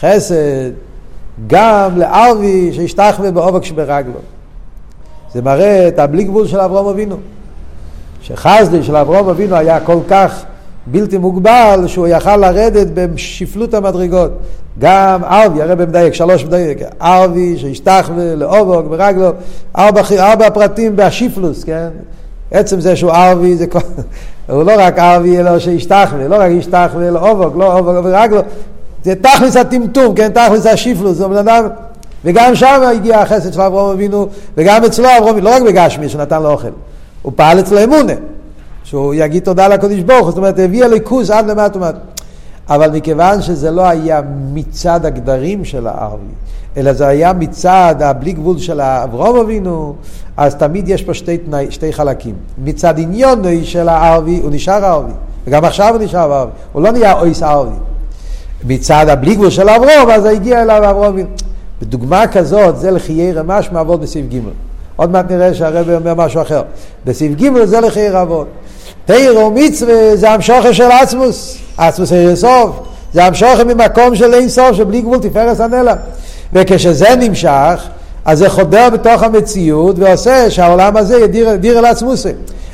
[0.00, 0.70] חסד
[1.46, 4.18] גם לערבי שהשתחווה בעובק שברגלו.
[5.32, 7.16] זה מראה את הבלי גבול של אברום אבינו.
[8.22, 10.44] שחסדי של אברום אבינו היה כל כך
[10.86, 14.30] בלתי מוגבל שהוא יכל לרדת בשפלות המדרגות.
[14.78, 19.30] גם ערבי, הרי במדייק, שלוש מדייק, ערבי שהשתחווה לאובוק ברגלו,
[19.76, 21.88] ארבע, ארבע פרטים בהשיפלוס, כן?
[22.50, 23.78] עצם זה שהוא ערבי, זה כל...
[24.50, 28.40] הוא לא רק ערבי אלא שהשתחווה, לא רק השתחווה לאובוק, לא אובוק ברגלו,
[29.04, 30.28] זה תכלס הטמטום, כן?
[30.28, 31.66] תכלס השיפלוס, זה בן אדם...
[32.24, 36.50] וגם שם הגיע החסד של אברהם אבינו, וגם אצלו אברהם, לא רק בגשמי שנתן לו
[36.50, 36.68] אוכל,
[37.22, 38.12] הוא פעל אצלו אמונה.
[38.86, 41.98] שהוא יגיד תודה לקדוש ברוך הוא, זאת אומרת, הביא הליכוז עד למטה ומטה.
[42.68, 44.20] אבל מכיוון שזה לא היה
[44.52, 46.32] מצד הגדרים של הערבי,
[46.76, 49.94] אלא זה היה מצד הבלי גבול של אברום אבינו,
[50.36, 52.34] אז תמיד יש פה שתי, תנאי, שתי חלקים.
[52.64, 55.12] מצד עניון של הערבי, הוא נשאר ערבי,
[55.46, 57.76] וגם עכשיו הוא נשאר ערבי, הוא לא נהיה אויס ערבי.
[58.64, 61.28] מצד הבלי גבול של אברום, אז הגיע אליו אברום אבינו.
[61.82, 64.38] בדוגמה כזאת, זה לחיי רמש מעבוד בסעיף ג'.
[64.96, 66.62] עוד מעט נראה שהרבי אומר משהו אחר.
[67.04, 68.46] בסעיף ג' זה לחיי רבות.
[69.06, 72.70] תירו מצווה זה המשוכר של עצמוס, עצמוס סוף,
[73.12, 75.94] זה המשוך ממקום של אין סוף, שבלי גבול תפארס הנלע.
[76.52, 77.88] וכשזה נמשך,
[78.24, 82.32] אז זה חודר בתוך המציאות ועושה שהעולם הזה יהיה דיר, דיר אל עצמוסי.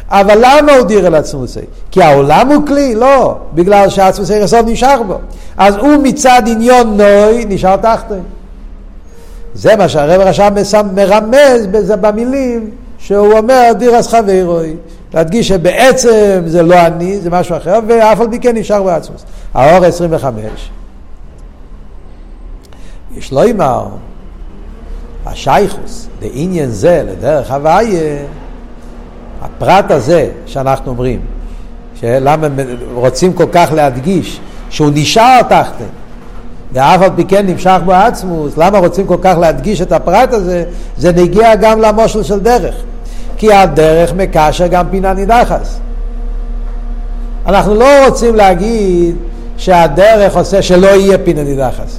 [0.08, 1.60] אבל למה הוא דיר אל עצמוסי?
[1.90, 2.94] כי העולם הוא כלי?
[2.94, 5.18] לא, בגלל שעצמוסי יסוד נשאר בו.
[5.56, 8.22] אז הוא מצד עניון נוי נשאר תחתון.
[9.54, 10.54] זה מה שהרב רשם
[10.94, 11.66] מרמז
[12.00, 14.76] במילים שהוא אומר דירס חברוי.
[15.14, 19.24] להדגיש שבעצם זה לא אני, זה משהו אחר, ואף על פי כן נשאר בעצמוס.
[19.54, 20.70] האור 25.
[23.16, 23.86] יש לו אמר,
[25.26, 28.18] השייכוס, לעניין זה, לדרך הוויה,
[29.42, 31.20] הפרט הזה שאנחנו אומרים,
[32.00, 32.48] שלמה
[32.94, 35.84] רוצים כל כך להדגיש שהוא נשאר תחתן,
[36.72, 40.64] ואף על פי כן נמשך בו עצמוס, למה רוצים כל כך להדגיש את הפרט הזה?
[40.96, 42.74] זה נגיע גם למושל של דרך.
[43.42, 45.78] כי הדרך מקשר גם פינה נידחס.
[47.46, 49.16] אנחנו לא רוצים להגיד
[49.56, 51.98] שהדרך עושה שלא יהיה פינה נידחס.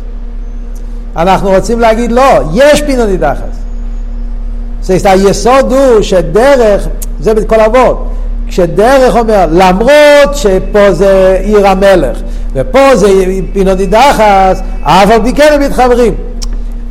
[1.15, 3.55] אנחנו רוצים להגיד לא, יש פינה נידחס.
[4.81, 6.87] זאת היסוד הוא שדרך,
[7.19, 8.07] זה בכל אבות,
[8.47, 12.17] כשדרך אומר, למרות שפה זה עיר המלך,
[12.53, 13.07] ופה זה
[13.53, 16.13] פינות נידחס, על פי כן מתחברים.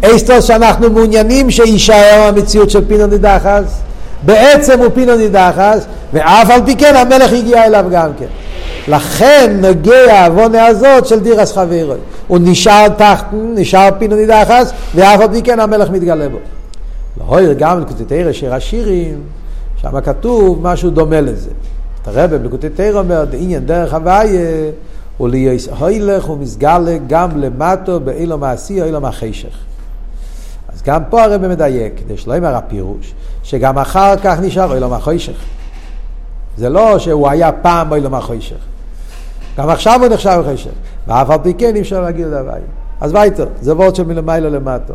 [0.03, 3.83] אסטוס שאנחנו מעוניינים שיישאר המציאות של פינות נידחס,
[4.23, 8.27] בעצם הוא פינות נידחס, ואף על פי כן המלך הגיע אליו גם כן.
[8.89, 11.99] לכן נוגע העוונה הזאת של דירס חברוי.
[12.27, 16.39] הוא נשאר תחת, נשאר פינות נידחס, ואף על פי כן המלך מתגלה בו.
[17.21, 19.21] להויר גם לקוטי תרא שיר השירים,
[19.83, 21.51] שם כתוב משהו דומה לזה.
[22.07, 24.71] הרב בלקוטי תרא אומר, עניין דרך הוויה
[25.21, 29.72] ולהיס הילך ומסגלה גם למטו באילו מעשי או אילו מהחשך.
[30.87, 35.37] גם פה הרב מדייק, כדי שלא יאמר הפירוש, שגם אחר כך נשאר אילו מהחשך.
[36.57, 38.57] זה לא שהוא היה פעם אילו מהחשך.
[39.59, 40.71] גם עכשיו הוא נחשב בחשך.
[41.07, 42.57] ואף על פי כן אי אפשר להגיד הוויה.
[43.01, 44.95] אז וייטר, זה וורד של מלמעלה למטו.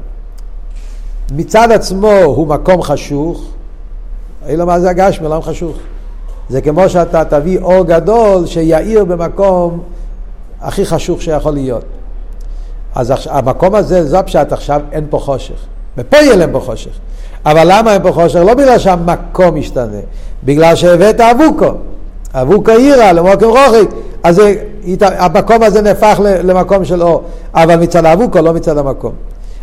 [1.32, 3.44] מצד עצמו הוא מקום חשוך,
[4.48, 5.78] אילו מה זה הגשמי, עולם חשוך.
[6.50, 9.84] זה כמו שאתה תביא אור גדול שיאיר במקום
[10.62, 11.86] הכי חשוך שיכול להיות.
[12.96, 15.66] אז המקום הזה, זה הפשט עכשיו, אין פה חושך.
[15.98, 16.92] ופה יהיה להם פה חושך.
[17.46, 18.40] אבל למה אין פה חושך?
[18.40, 19.98] לא בגלל שהמקום משתנה,
[20.44, 21.72] בגלל שהבאת אבוקו.
[22.34, 23.88] אבוקו עירה למוקם רוחק,
[24.24, 24.42] אז
[25.02, 27.24] המקום הזה נהפך למקום של אור.
[27.54, 29.12] אבל מצד אבוקו, לא מצד המקום.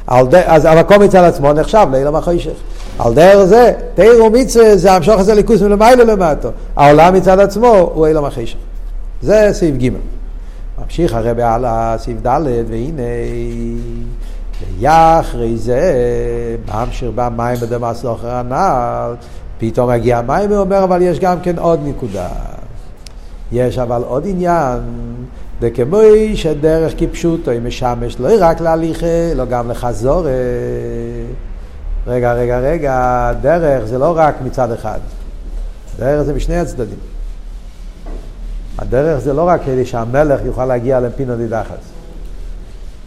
[0.06, 2.50] אז המקום מצד עצמו נחשב לאילם החושך.
[2.98, 6.48] על דרך זה, תיר ומצווה זה המשוך הזה ליכוס מלמעלה למטו.
[6.76, 8.56] העולם מצד עצמו הוא אילם החושך.
[9.22, 9.88] זה סעיף ג'.
[10.84, 13.02] ממשיך הרבי הלאה, סעיף ד', והנה,
[14.60, 15.94] ויחרי זה,
[16.74, 19.14] ממשיך במים בדמס לאחר הנעל,
[19.58, 22.28] פתאום מגיע המים, הוא אומר, אבל יש גם כן עוד נקודה.
[23.52, 24.78] יש אבל עוד עניין,
[25.60, 30.26] וכמוי שדרך כפשוטו היא משמש לא רק להליכה, לא גם לחזור.
[32.06, 34.98] רגע, רגע, רגע, דרך זה לא רק מצד אחד,
[35.98, 36.98] דרך זה משני הצדדים.
[38.78, 41.93] הדרך זה לא רק כדי שהמלך יוכל להגיע לפינו נידחס.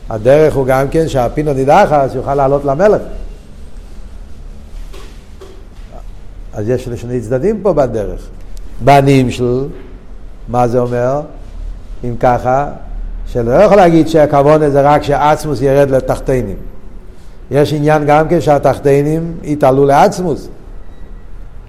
[0.10, 3.02] הדרך הוא גם כן שהפינו נידחס יוכל לעלות למלך.
[6.54, 8.28] אז יש שני צדדים פה בדרך.
[8.84, 9.66] בנים של,
[10.48, 11.22] מה זה אומר?
[12.04, 12.70] אם ככה,
[13.28, 16.56] שלא יכול להגיד שהכוונה זה רק שעצמוס ירד לתחתינים.
[17.52, 20.48] יש עניין גם כן שהתחתינים יתעלו לעצמוס.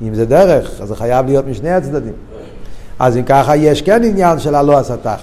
[0.03, 2.13] אם זה דרך, אז זה חייב להיות משני הצדדים.
[2.99, 5.21] אז אם ככה יש כן עניין של הלא הסתך.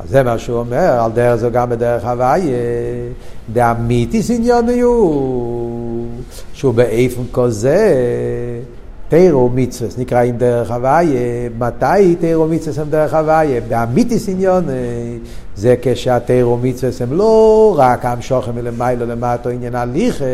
[0.00, 2.56] אז זה מה שהוא אומר, על דרך זו גם בדרך הוויה,
[3.52, 6.06] דאמיתיס עניון הוא,
[6.52, 7.94] שהוא באיפן כזה,
[9.08, 13.60] תירו מצווה, נקראים דרך הוויה, מתי תירו מצווה הם דרך הוויה?
[13.68, 14.64] באמיתיס עניון
[15.56, 20.24] זה כשהתירו מצווה הם לא רק המשוכם מלמיילו למטו עניין הליכה,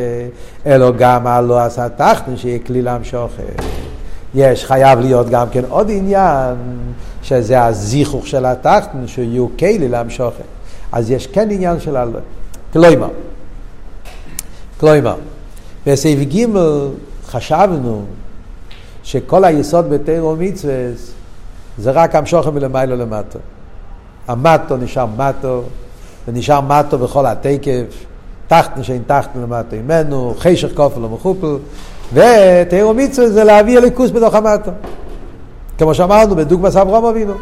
[0.66, 3.42] אלא גם הלא הסתך, שיהיה כלי להמשוכם.
[4.34, 6.56] יש, חייב להיות גם כן עוד עניין,
[7.22, 10.44] שזה הזיכוך של התחתן, שיהיו כלי להמשוכת.
[10.92, 12.18] אז יש כן עניין של הלא.
[12.72, 13.08] כלומר,
[14.80, 15.16] כלומר,
[15.86, 16.46] בסעיף ג'
[17.26, 18.04] חשבנו
[19.02, 20.74] שכל היסוד בתירו מצווה
[21.78, 23.38] זה רק המשוכם מלמיילו למטו.
[24.28, 25.62] המטו נשאר מטו,
[26.28, 28.04] ונשאר מטו בכל התקף,
[28.48, 31.56] תחתן שאין תחתן למטו ממנו, חשך כופל ומחופל,
[32.12, 34.70] ותירו מצווה זה להביא אליקוס בתוך המטה.
[35.78, 37.32] כמו שאמרנו בדוגמא אברהם אבינו.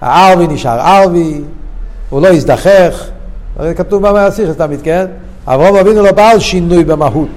[0.00, 1.40] הערבי נשאר ערבי,
[2.10, 3.04] הוא לא הזדחך,
[3.56, 5.06] הרי כתוב במעשיר תמיד, כן?
[5.46, 7.28] אברהם אבינו לא בא על שינוי במהות.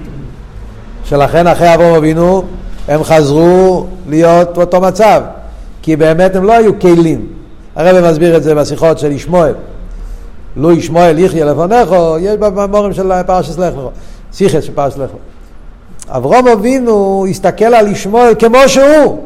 [1.04, 2.42] שלכן אחרי אברהם אבינו
[2.88, 5.22] הם חזרו להיות באותו מצב,
[5.82, 7.26] כי באמת הם לא היו כלים.
[7.76, 9.54] הרב מסביר את זה בשיחות של ישמעאל.
[10.56, 11.88] לא ישמואל יחיה לפניך,
[12.20, 13.82] יש במורים של פרשת לך לך,
[14.32, 15.10] סיכס של פרשת לך לך.
[16.16, 19.18] אברום אבינו הסתכל על ישמואל כמו שהוא.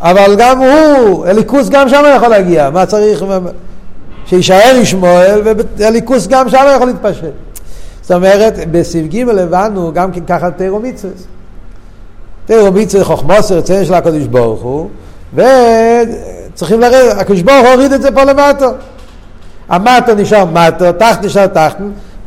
[0.00, 3.24] אבל גם הוא, הליכוס גם שם יכול להגיע, מה צריך,
[4.26, 5.40] שיישאר ישמואל,
[5.76, 7.24] והליכוס גם שם יכול להתפשט.
[8.02, 11.12] זאת אומרת, בסעיף ג' הבנו גם כן ככה תירו מצווה.
[12.46, 14.88] תירו מצווה חוכמוס רציון של הקדוש ברוך הוא,
[15.34, 18.68] וצריכים לרדת, הקדוש ברוך הוא הוריד את זה פה למטה.
[19.68, 21.76] המטה נשאר מטה, תחת נשאר תחת,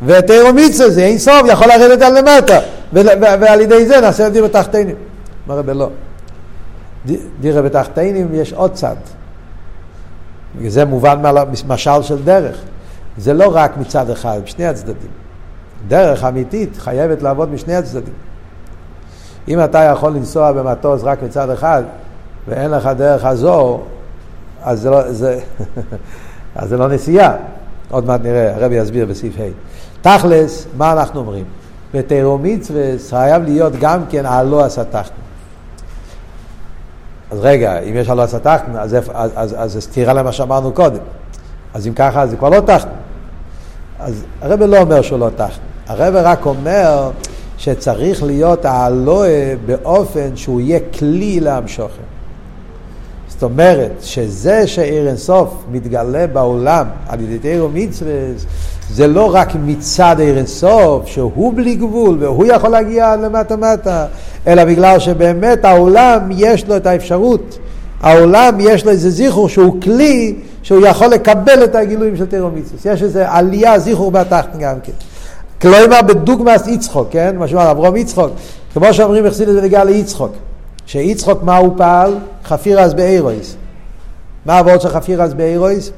[0.06, 2.58] ותירו מצווה זה אין סוף, יכול לרדת על למטה,
[2.92, 4.96] ועל ידי זה נעשה דירה תחתינים.
[5.46, 5.90] מה רבי לא?
[7.40, 8.96] דירה בתחתינים יש עוד צד.
[10.66, 12.56] זה מובן מהמשל של דרך.
[13.18, 15.10] זה לא רק מצד אחד, משני הצדדים.
[15.88, 18.14] דרך אמיתית חייבת לעבוד משני הצדדים.
[19.48, 21.82] אם אתה יכול לנסוע במטוס רק מצד אחד
[22.48, 23.86] ואין לך דרך חזור,
[24.62, 25.40] אז זה לא, זה,
[26.56, 27.32] אז זה לא נסיעה.
[27.90, 29.42] עוד מעט נראה, הרבי יסביר בסעיף ה'.
[30.02, 31.44] תכלס, מה אנחנו אומרים?
[31.96, 35.16] בתיירו מצווה חייב להיות גם כן הלא הסתכנו.
[37.30, 41.00] אז רגע, אם יש הלא הסתכנו, אז, אז, אז, אז זה סתירה למה שאמרנו קודם.
[41.74, 42.90] אז אם ככה, זה כבר לא תכנו.
[43.98, 45.62] אז הרב לא אומר שהוא לא תכנו.
[45.86, 47.10] הרב רק אומר
[47.58, 49.28] שצריך להיות האלוה
[49.66, 52.02] באופן שהוא יהיה כלי להמשוכם.
[53.28, 58.12] זאת אומרת, שזה שעיר אינסוף מתגלה בעולם על ידי תירו מצווה,
[58.90, 64.06] זה לא רק מצד עיר אינסוף, שהוא בלי גבול והוא יכול להגיע למטה מטה,
[64.46, 67.58] אלא בגלל שבאמת העולם יש לו את האפשרות,
[68.00, 72.92] העולם יש לו איזה זיכור שהוא כלי שהוא יכול לקבל את הגילויים של תירו מצווה.
[72.92, 74.92] יש איזה עלייה, זיכור בתחתן גם כן.
[75.60, 77.36] כלומר בדוגמאס יצחוק, כן?
[77.38, 78.30] מה שאומר אברום יצחוק,
[78.74, 80.32] כמו שאומרים החסידס בנגיעה ליצחוק,
[80.86, 82.14] שיצחוק מה הוא פעל?
[82.44, 83.56] חפירס באירויס.
[84.46, 85.90] מה העבוד של חפירס באירויס?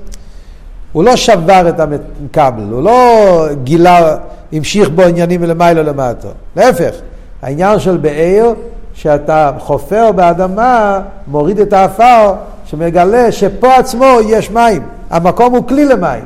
[0.92, 4.16] הוא לא שבר את הכבל, הוא לא גילה,
[4.53, 6.29] המשיך בו עניינים מלמעלה למטה.
[6.57, 6.94] להפך,
[7.42, 8.53] העניין של באר,
[8.94, 12.33] שאתה חופר באדמה, מוריד את האפר,
[12.64, 14.83] שמגלה שפה עצמו יש מים.
[15.11, 16.24] המקום הוא כלי למים.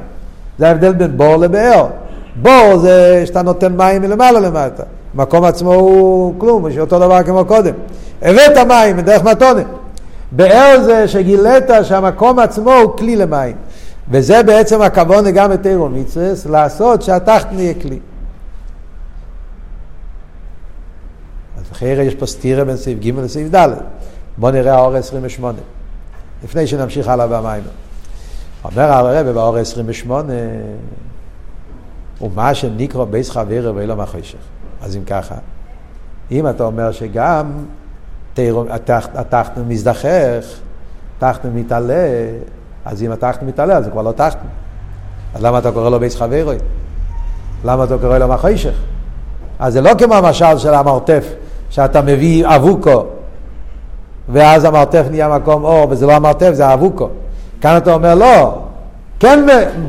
[0.58, 1.86] זה ההבדל בין בור לבאר.
[2.42, 4.82] בור זה שאתה נותן מים מלמעלה למטה.
[5.14, 7.72] המקום עצמו הוא כלום, יש אותו דבר כמו קודם.
[8.22, 9.62] הבאת מים בדרך מתונה.
[10.32, 13.56] באר זה שגילית שהמקום עצמו הוא כלי למים.
[14.10, 17.98] וזה בעצם הכוונה גם בתירו מצווה, לעשות שהתחת נהיה כלי.
[21.58, 23.68] אז אחרי יש פה סתירה בין סעיף ג' לסעיף ד'.
[24.38, 25.58] בואו נראה האור 28,
[26.44, 27.62] לפני שנמשיך הלאה במים.
[28.64, 30.32] אומר הרב באור 28,
[32.20, 34.38] ומה שנקרא בייס חברה ואילו מחשך.
[34.82, 35.34] אז אם ככה,
[36.30, 37.52] אם אתה אומר שגם
[39.14, 40.44] התחתנו מזדחך,
[41.18, 42.28] תחתנו מתעלה,
[42.84, 44.48] אז אם התחתנו מתעלה, אז זה כבר לא תחתנו.
[45.34, 46.54] אז למה אתה קורא לו בייס חברה?
[47.64, 48.74] למה אתה קורא לו מחשך?
[49.58, 51.24] אז זה לא כמו המשל של המרתף,
[51.70, 53.04] שאתה מביא אבוקו,
[54.28, 57.08] ואז המרתף נהיה מקום אור, וזה לא המרתף, זה האבוקו.
[57.60, 58.58] כאן אתה אומר, לא,
[59.20, 59.46] כן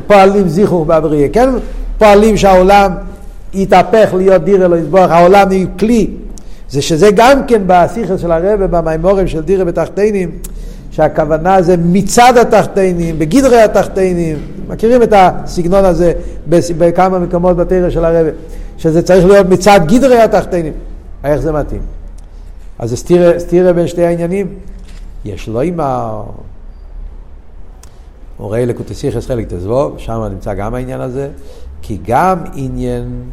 [0.07, 1.49] פועלים זיכוך בבריאה, כן
[1.97, 2.91] פועלים שהעולם
[3.53, 6.11] יתהפך להיות דיר אלוהים יסבורך, העולם יהיה כלי.
[6.69, 10.31] זה שזה גם כן בשיחה של הרבה, במימורים של דירה בתחתינים,
[10.93, 16.13] שהכוונה זה מצד התחתינים, בגדרי התחתינים, מכירים את הסגנון הזה
[16.47, 18.29] בכמה מקומות בתרא של הרבה,
[18.77, 20.73] שזה צריך להיות מצד גדרי התחתינים.
[21.23, 21.81] איך זה מתאים?
[22.79, 24.47] אז זה סתירה, סתירה בין שתי העניינים.
[25.25, 26.23] יש לא אימר,
[28.37, 31.29] הורי לקוטסיכס חלק תזבוב, שם נמצא גם העניין הזה,
[31.81, 33.23] כי גם עניין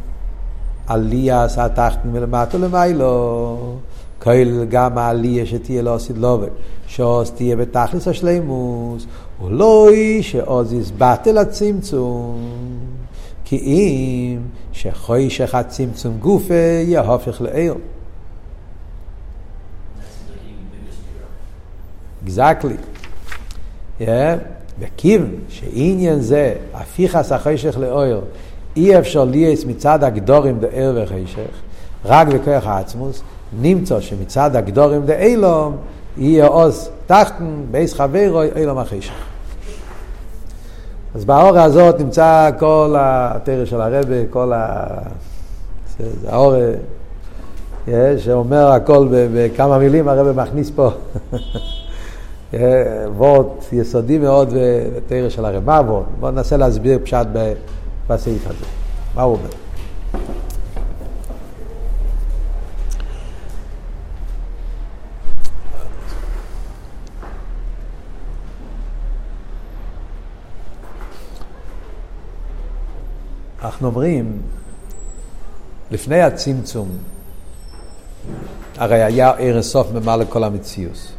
[0.87, 3.57] עלייה עשה תחתן מלמטה למיילו,
[4.21, 6.51] כל גם העלייה שתהיה לו סדלובת,
[6.87, 9.05] שעוז תהיה בתכלס השלימוס,
[9.49, 9.89] לא
[10.21, 12.39] שעוז יסבטל הצמצום,
[13.45, 14.41] כי אם
[14.73, 16.53] שחוישך הצמצום גופה
[16.85, 17.75] יהופך לעיר.
[22.25, 22.77] Exactly.
[23.99, 24.03] Yeah.
[24.81, 28.21] וכיוון שעניין זה, הפיכס החשך לאויר,
[28.75, 31.61] אי אפשר ליאס מצד הגדורים דער וחשך,
[32.05, 33.21] רק בכוח העצמוס,
[33.59, 35.77] נמצא שמצד הגדורים דאילום,
[36.17, 39.13] יהיה עוז תחתן, בייס חברו, אילום החשך.
[41.15, 44.85] אז באור הזאת נמצא כל התרא של הרבה, כל ה...
[45.99, 46.53] זה האור
[48.17, 50.89] שאומר הכל בכמה מילים, הרבה מכניס פה
[53.17, 54.53] וורט יסודי מאוד
[54.95, 55.65] בתרא של הרב.
[55.65, 56.05] מה הוורט?
[56.19, 57.27] בואו ננסה להסביר פשט
[58.09, 58.65] בסעיף הזה.
[59.15, 59.49] מה הוא אומר?
[73.81, 74.41] אנחנו אומרים,
[75.91, 76.89] לפני הצמצום,
[78.77, 81.13] הרי היה ער אינסוף ממלא כל המציאוס.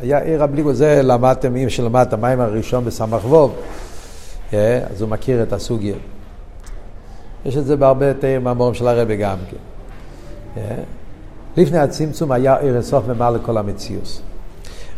[0.00, 3.54] היה ער הבלי זה למדתם, אם שלמד את המים הראשון בסמ"ך ווב,
[4.52, 5.96] אה, אז הוא מכיר את הסוגיה.
[7.44, 9.56] יש את זה בהרבה תאיר מהמורים של הרבי גם כן.
[10.56, 10.82] אה,
[11.56, 14.22] לפני הצמצום היה ער אינסוף ממלא כל המציאוס.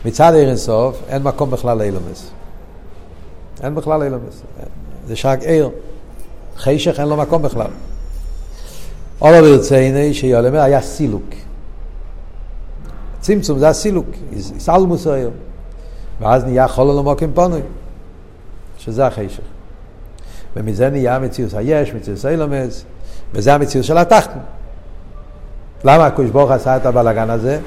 [0.04, 2.30] מצד ער אינסוף אין מקום בכלל לאילומס.
[3.62, 4.42] אין בכלל אילומס.
[5.06, 5.68] זה שרק ער.
[6.58, 7.70] חשך אין לו מקום בכלל.
[9.20, 11.34] אולו ברצייני שיולמר היה סילוק.
[13.20, 15.32] צמצום זה הסילוק, איסלמוס היום.
[16.20, 17.60] ואז נהיה חול על המוקים פונוי,
[18.78, 19.42] שזה החשך.
[20.56, 22.84] ומזה נהיה מציאות היש, מציאות אילומס,
[23.32, 24.38] וזה המציאות של התחתן.
[25.84, 27.60] למה הקדוש ברוך עשה את הבלאגן הזה?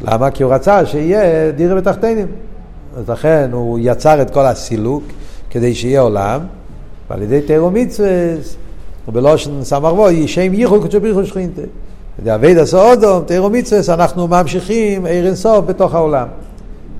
[0.00, 0.30] למה?
[0.30, 2.26] כי הוא רצה שיהיה דירה בתחתינים.
[2.96, 5.04] אז לכן הוא יצר את כל הסילוק
[5.50, 6.40] כדי שיהיה עולם,
[7.10, 8.08] ועל ידי תירו מצווה,
[9.08, 11.62] ובלושן סמ"ר שם ייחוד קדשו בריחו שכינתה.
[12.22, 16.26] דאבייד עשו אודום, תירו מצווה, אנחנו ממשיכים עיר אינסוף בתוך העולם.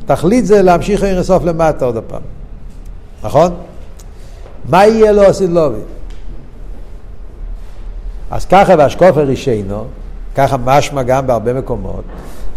[0.06, 2.22] תכלית זה להמשיך עיר אינסוף למטה עוד הפעם.
[3.24, 3.54] נכון?
[4.68, 5.80] מה יהיה לו עשית לובי?
[8.30, 9.84] אז ככה באשקופר רישיינו,
[10.34, 12.04] ככה משמע גם בהרבה מקומות,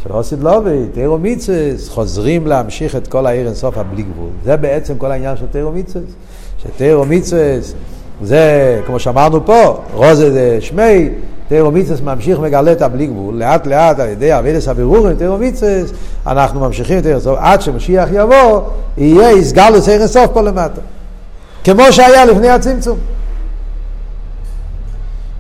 [0.04, 1.58] של עושית לובי, תירו מצווה,
[1.89, 4.30] חוזרים להמשיך את כל העיר אינסוף הבלי גבול.
[4.43, 6.06] זה בעצם כל העניין של תירו מצווה.
[6.64, 7.41] שתירו מצווה
[8.22, 11.10] זה, כמו שאמרנו פה, רוזה זה שמי,
[11.47, 15.82] תירו מצווה ממשיך מגלה את הבלי גבול, לאט לאט על ידי אבידס הבירורים, תירו מצווה,
[16.28, 18.62] אנחנו ממשיכים תירו סוף, עד שמשיח יבוא,
[18.97, 20.82] יהיה יסגל לסער סוף פה למטה.
[21.64, 22.97] כמו שהיה לפני הצמצום.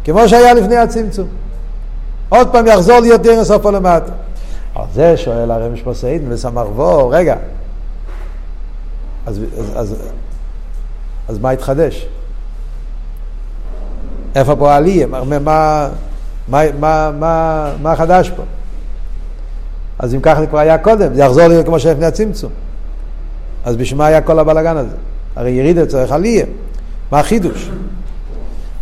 [0.03, 1.27] כמו שהיה לפני הצמצום.
[2.29, 4.11] עוד פעם יחזור להיות תירו סוף פה למטה.
[4.75, 7.35] על זה שואל הרמש פוסאידן וסמ"ר רגע,
[9.25, 9.95] אז, אז, אז
[11.27, 12.07] אז מה התחדש?
[14.35, 15.07] איפה פה העלייה?
[15.07, 15.89] מה, מה,
[16.47, 18.43] מה, מה, מה חדש פה?
[19.99, 22.51] אז אם ככה זה כבר היה קודם, זה יחזור להיות כמו שלפני הצמצום.
[23.65, 24.95] אז בשביל מה היה כל הבלאגן הזה?
[25.35, 26.45] הרי ירידה צריך עלייה.
[27.11, 27.69] מה החידוש?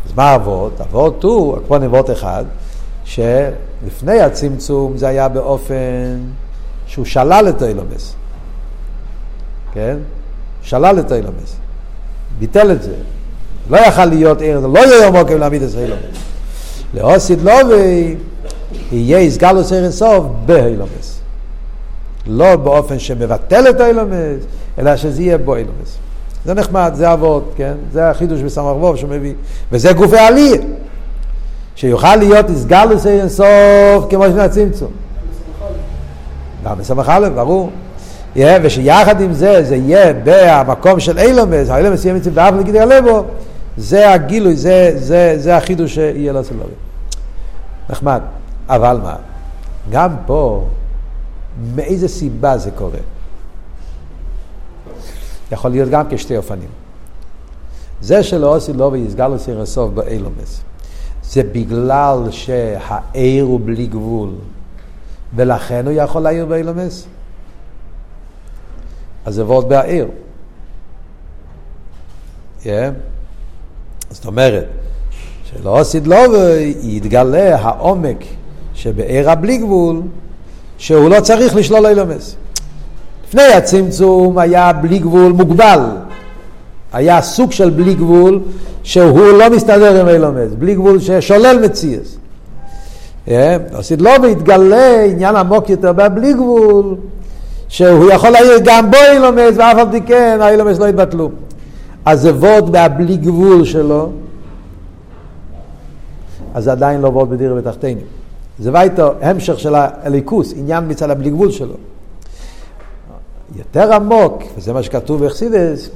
[0.05, 0.81] אז מה אבות?
[0.81, 2.45] אבות הוא, כמו נבות אחד,
[3.03, 6.19] שלפני הצמצום זה היה באופן
[6.87, 8.15] שהוא שלל את האילומס.
[9.73, 9.97] כן?
[10.61, 11.55] שלל את האילומס.
[12.39, 12.93] ביטל את זה.
[13.69, 15.87] לא יכל להיות ער, לא יהיה מוקם להעמיד את זה
[16.93, 18.15] לאוסיד לובי
[18.91, 21.19] יהיה איסגלוס ער אינסוף בהילומס.
[22.27, 24.43] לא באופן שמבטל את האילומס,
[24.79, 25.97] אלא שזה יהיה בו אילומס.
[26.45, 27.73] זה נחמד, זה אבות, כן?
[27.91, 29.33] זה החידוש בסמ"ך ווב שהוא מביא.
[29.71, 30.61] וזה גופי עלייה.
[31.75, 34.91] שיוכל להיות איסגלוס ער אינסוף כמו שני הצמצום.
[36.65, 37.69] גם בסמ"ך א', ברור.
[38.35, 43.23] Yeah, ושיחד עם זה, זה יהיה במקום של אילומס, האילומס יהיה מצווה ואף נגיד הלבו,
[43.77, 46.73] זה הגילוי, זה, זה, זה החידוש שיהיה לו סלובי.
[47.89, 48.21] נחמד.
[48.69, 49.15] אבל מה?
[49.89, 50.67] גם פה,
[51.75, 52.99] מאיזה סיבה זה קורה?
[55.51, 56.69] יכול להיות גם כשתי אופנים.
[58.01, 60.61] זה שלא עושה לו ויסגל לו סיר הסוף באילומס,
[61.23, 64.29] זה בגלל שהעיר הוא בלי גבול,
[65.35, 67.07] ולכן הוא יכול להעיר באילומס?
[69.25, 70.07] אז זה וורד בהעיר.
[72.63, 72.67] Yeah.
[74.09, 74.65] זאת אומרת,
[75.43, 76.15] שלא עשית לו
[76.81, 78.23] יתגלה העומק
[78.73, 80.01] שבעיר הבלי גבול,
[80.77, 82.35] שהוא לא צריך לשלול אילומס.
[83.27, 85.79] לפני הצמצום היה בלי גבול מוגבל.
[86.93, 88.39] היה סוג של בלי גבול
[88.83, 92.17] שהוא לא מסתדר עם אילומס, בלי גבול ששולל מציאס.
[93.71, 96.95] עשית לו והתגלה עניין עמוק יותר בבלי גבול,
[97.75, 101.31] שהוא יכול להעיר גם בו אילומס ואף על פי כן האילומס לא יתבטלו.
[102.05, 104.11] אז זה וורד מהבלי גבול שלו,
[106.53, 108.01] אז זה עדיין לא וורד בדירה בתחתינו.
[108.59, 111.73] זה וייטו המשך של הליכוס, עניין מצד הבלי גבול שלו.
[113.55, 115.89] יותר עמוק, וזה מה שכתוב באכסידס,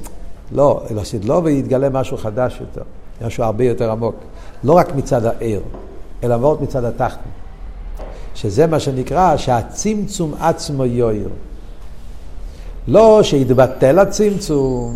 [0.52, 2.82] לא, אלוסיד לא ויתגלה משהו חדש יותר,
[3.26, 4.14] משהו הרבה יותר עמוק.
[4.64, 5.60] לא רק מצד הער,
[6.24, 7.30] אלא מאוד מצד התחתן.
[8.34, 11.28] שזה מה שנקרא שהצמצום עצמו יויר.
[12.90, 14.94] לא שיתבטל הצמצום,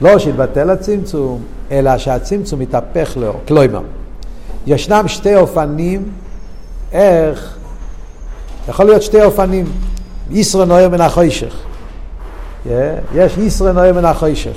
[0.00, 3.32] לא שיתבטל הצמצום, אלא שהצמצום יתהפך לו.
[3.48, 3.80] כלומר,
[4.66, 6.12] ישנם שתי אופנים
[6.92, 7.56] איך,
[8.68, 9.66] יכול להיות שתי אופנים,
[10.30, 11.54] ישרו נוער מן החוישך.
[13.14, 14.56] יש ישרו נוער מן החוישך.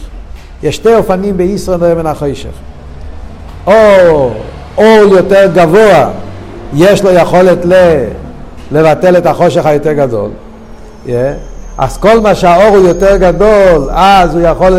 [0.63, 2.53] יש שתי אופנים בישרו נוער מן החוישך.
[3.67, 3.73] או
[4.77, 6.11] אור יותר גבוה,
[6.73, 7.73] יש לו יכולת ל...
[8.71, 10.29] לבטל את החושך היותר גדול.
[11.05, 11.09] Yeah.
[11.77, 14.71] אז כל מה שהאור הוא יותר גדול, אז הוא יכול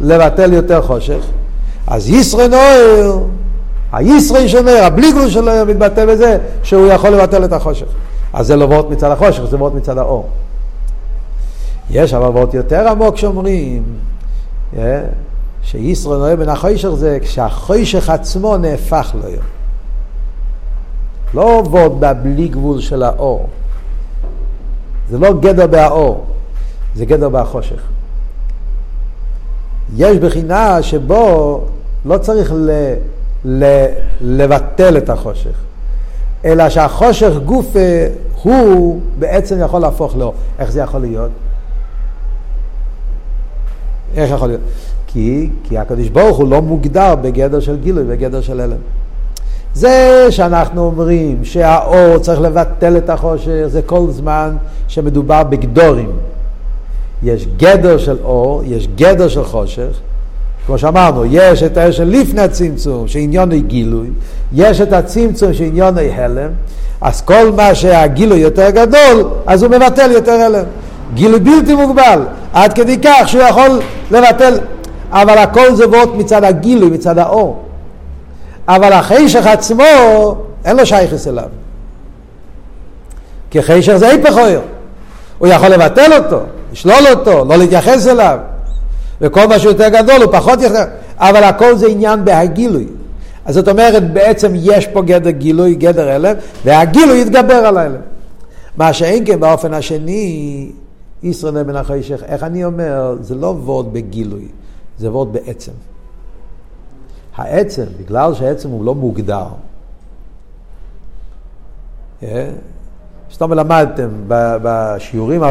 [0.00, 1.20] לבטל יותר חושך.
[1.86, 3.18] אז ישרי נוער,
[3.92, 7.86] הישרי שנוער, הבליגול שלו מתבטא בזה שהוא יכול לבטל את החושך.
[8.32, 10.28] אז זה לא וורט מצד החושך, זה וורט מצד האור.
[11.90, 13.82] יש אבל וורט יותר עמוק שאומרים,
[14.78, 15.00] אה,
[15.62, 19.28] שישראל נוער בין החושך זה כשהחושך עצמו נהפך לו.
[21.34, 23.46] לא וורט בבלי גבול של האור.
[25.10, 26.24] זה לא גדר באור,
[26.94, 27.80] זה גדר בחושך.
[29.96, 31.64] יש בחינה שבו
[32.04, 32.70] לא צריך ל,
[33.44, 33.86] ל,
[34.20, 35.54] לבטל את החושך,
[36.44, 37.76] אלא שהחושך גוף
[38.42, 40.34] הוא בעצם יכול להפוך לאור.
[40.58, 41.30] איך זה יכול להיות?
[44.16, 44.60] איך יכול להיות?
[45.06, 48.76] כי, כי הקדוש ברוך הוא לא מוגדר בגדר של גילוי, בגדר של הלם.
[49.74, 54.56] זה שאנחנו אומרים שהאור צריך לבטל את החושך, זה כל זמן
[54.88, 56.10] שמדובר בגדורים.
[57.22, 59.90] יש גדר של אור, יש גדר של חושך.
[60.66, 64.06] כמו שאמרנו, יש את האש לפני הצמצום, שעניון גילוי,
[64.52, 66.50] יש את הצמצום שעניון הלם,
[67.00, 70.64] אז כל מה שהגילוי יותר גדול, אז הוא מבטל יותר הלם.
[71.14, 72.20] גילוי בלתי מוגבל,
[72.52, 74.58] עד כדי כך שהוא יכול לבטל,
[75.10, 77.62] אבל הכל זה באות מצד הגילוי, מצד האור.
[78.76, 79.84] אבל החשך עצמו,
[80.64, 81.48] אין לו שייכס אליו.
[83.50, 84.60] כי חשך זה היפך אויר.
[85.38, 86.40] הוא יכול לבטל אותו,
[86.72, 88.38] לשלול אותו, לא להתייחס אליו.
[89.20, 90.76] וכל מה שיותר גדול הוא פחות יכול...
[91.18, 92.86] אבל הכל זה עניין בהגילוי.
[93.44, 98.00] אז זאת אומרת, בעצם יש פה גדר גילוי, גדר הלם, והגילוי יתגבר על ההלם.
[98.76, 100.70] מה שאין כן באופן השני,
[101.22, 104.48] ישראל בן החשך, איך אני אומר, זה לא וורד בגילוי,
[104.98, 105.72] זה וורד בעצם.
[107.40, 109.46] העצם, בגלל שהעצם הוא לא מוגדר,
[112.22, 112.50] אה?
[113.34, 115.42] סתם למדתם בשיעורים,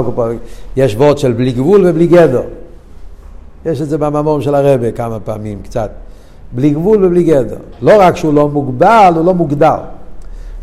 [0.75, 2.43] יש וורד של בלי גבול ובלי גדר.
[3.65, 5.91] יש את זה בממורים של הרבה כמה פעמים, קצת.
[6.51, 7.57] בלי גבול ובלי גדר.
[7.81, 9.77] לא רק שהוא לא מוגבל, הוא לא מוגדר.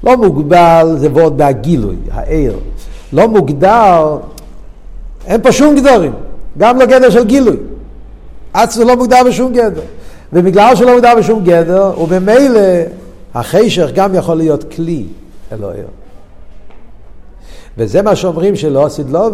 [0.05, 2.59] לא מוגבל זה וורד בהגילוי, העיר.
[3.13, 4.19] לא מוגדר,
[5.27, 6.13] אין פה שום גדורים,
[6.59, 7.57] גם לא גדר של גילוי.
[8.53, 9.83] עצמו לא מוגדר בשום גדר.
[10.33, 12.61] ובגלל שלא מוגדר בשום גדר, ובמילא
[13.35, 15.05] החשך גם יכול להיות כלי
[15.53, 15.85] אלוהים.
[17.79, 19.31] וזה מה שאומרים שלא עשית לו,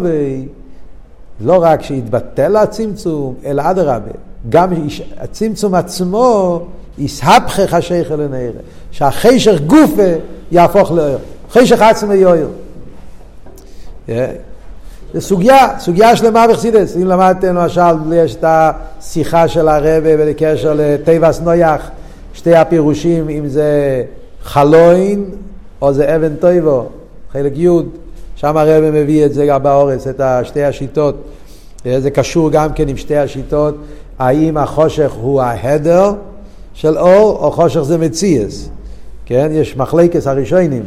[1.41, 4.11] לא רק שיתבטל הצמצום, אלא אדרבה,
[4.49, 4.69] גם
[5.17, 6.59] הצמצום עצמו
[6.97, 8.59] יסהפכך השכל לנערה,
[8.91, 10.11] שהחשך גופה
[10.51, 11.17] יהפוך לאור,
[11.51, 12.47] חשך עצמו יאיר.
[15.13, 16.95] זה סוגיה, סוגיה שלמה בחסידס.
[16.97, 21.89] אם למדתם למשל, יש את השיחה של הרבה בקשר לטבעס נויח,
[22.33, 24.03] שתי הפירושים, אם זה
[24.43, 25.25] חלוין
[25.81, 26.85] או זה אבן טויבו,
[27.31, 27.67] חלק י',
[28.35, 31.15] שם הרבה מביא את זה גם באורץ, את שתי השיטות.
[31.97, 33.75] זה קשור גם כן עם שתי השיטות,
[34.19, 36.13] האם החושך הוא ההדר
[36.73, 38.69] של אור, או חושך זה מציאס.
[39.25, 40.83] כן, יש מחלקס הראשונים,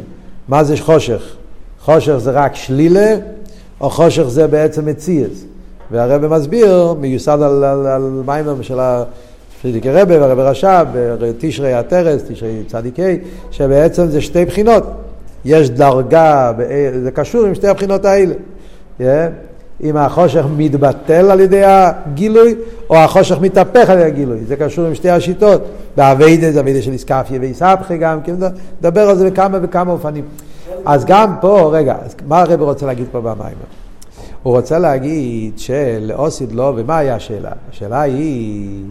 [0.47, 1.21] מה זה חושך?
[1.81, 3.15] חושך זה רק שלילה,
[3.81, 5.45] או חושך זה בעצם מציאס.
[5.91, 10.87] והרבא מסביר, מיוסד על, על, על מיימר של הפרידיקי רבה והרבא רש"ב,
[11.37, 13.17] תשרי הטרס, תשרי צדיקי,
[13.51, 14.83] שבעצם זה שתי בחינות.
[15.45, 16.51] יש דרגה,
[17.03, 18.33] זה קשור עם שתי הבחינות האלה.
[18.99, 19.03] Yeah.
[19.83, 22.55] אם החושך מתבטל על ידי הגילוי,
[22.89, 24.37] או החושך מתהפך על ידי הגילוי.
[24.47, 25.61] זה קשור עם שתי השיטות.
[25.97, 28.31] באביידה זה אביידה של איסקפיה ואיסבכה גם, כי
[28.81, 30.23] נדבר על זה בכמה וכמה אופנים.
[30.85, 31.95] אז גם פה, רגע,
[32.27, 33.57] מה הרב רוצה להגיד פה במים?
[34.43, 37.51] הוא רוצה להגיד שלאוסיד לא, ומה היה השאלה?
[37.71, 38.83] השאלה היא,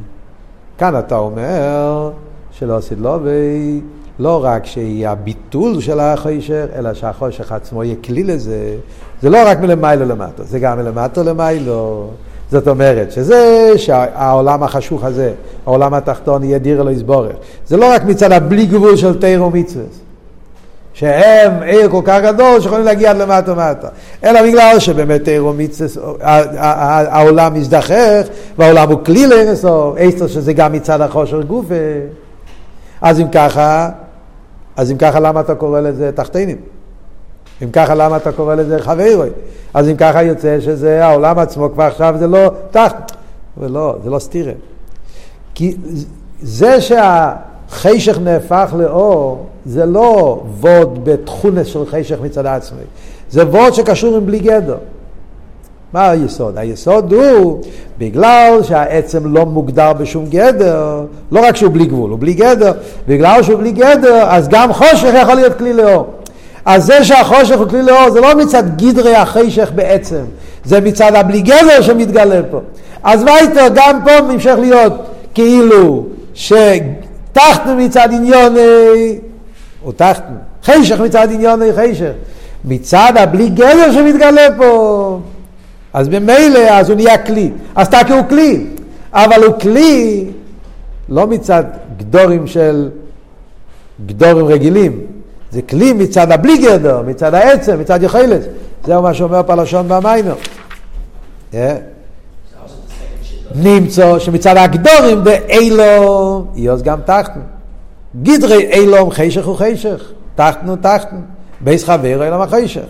[0.78, 2.10] כאן אתה אומר
[2.50, 8.76] שלאוסיד לא, ולא רק שהיא הביטול של החוישר, אלא שהחושך עצמו יהיה כלי לזה,
[9.22, 12.10] זה לא רק מלמיילו למטו, זה גם מלמטו למיילו.
[12.50, 15.32] זאת אומרת, שזה שהעולם החשוך הזה,
[15.66, 17.36] העולם התחתון יהיה דיר אלוהיס בורך.
[17.66, 19.84] זה לא רק מצד הבלי גבול של תירו מצווה.
[20.96, 23.88] שהם עיר כל כך גדול שיכולים להגיע עד למטה ומטה.
[24.24, 26.12] אלא בגלל שבאמת תירו מצווה,
[27.10, 28.22] העולם מזדחך,
[28.58, 31.74] והעולם הוא כלי לאינסוף, איסטר שזה גם מצד החושר גופה.
[33.00, 33.88] אז אם ככה,
[34.76, 36.56] אז אם ככה למה אתה קורא לזה תחתינים?
[37.62, 39.28] אם ככה, למה אתה קורא לזה חברוי?
[39.74, 43.12] אז אם ככה יוצא שזה העולם עצמו כבר עכשיו זה לא תחת.
[43.58, 44.52] ולא, זה לא סתירה.
[45.54, 45.76] כי
[46.42, 52.82] זה שהחשך נהפך לאור, זה לא ווד בתכונס של חשך מצד עצמי.
[53.30, 54.76] זה ווד שקשור עם בלי גדר.
[55.92, 56.58] מה היסוד?
[56.58, 57.60] היסוד הוא
[57.98, 62.72] בגלל שהעצם לא מוגדר בשום גדר, לא רק שהוא בלי גבול, הוא בלי גדר,
[63.08, 66.06] בגלל שהוא בלי גדר, אז גם חושך יכול להיות כלי לאור.
[66.64, 70.24] אז זה שהחושך הוא כלי לאור זה לא מצד גדרי החשך בעצם,
[70.64, 72.60] זה מצד הבלי גדר שמתגלה פה.
[73.02, 74.92] אז וייטר, גם פה נמשך להיות
[75.34, 79.18] כאילו שתחתנו מצד עניוני,
[79.86, 82.12] או תחתנו, חשך מצד עניוני חשך,
[82.64, 85.20] מצד הבלי גדר שמתגלה פה.
[85.92, 87.50] אז ממילא, אז הוא נהיה כלי.
[87.74, 88.66] אז תקי הוא כלי,
[89.12, 90.26] אבל הוא כלי
[91.08, 91.64] לא מצד
[91.96, 92.90] גדורים של
[94.06, 95.00] גדורים רגילים,
[95.50, 98.40] זה כלי מצד הבלי גדר, מצד העצם, מצד יכולת.
[98.86, 100.34] זהו מה שאומר פלשון במיימר.
[101.52, 101.56] Yeah.
[103.54, 107.55] נמצא שמצד הגדורים באילו יוס גם תחתנו.
[108.22, 111.18] גדרי אילום חשך הוא חשך, תחתנו תחתנו,
[111.60, 112.86] בייס חבר אילום החשך.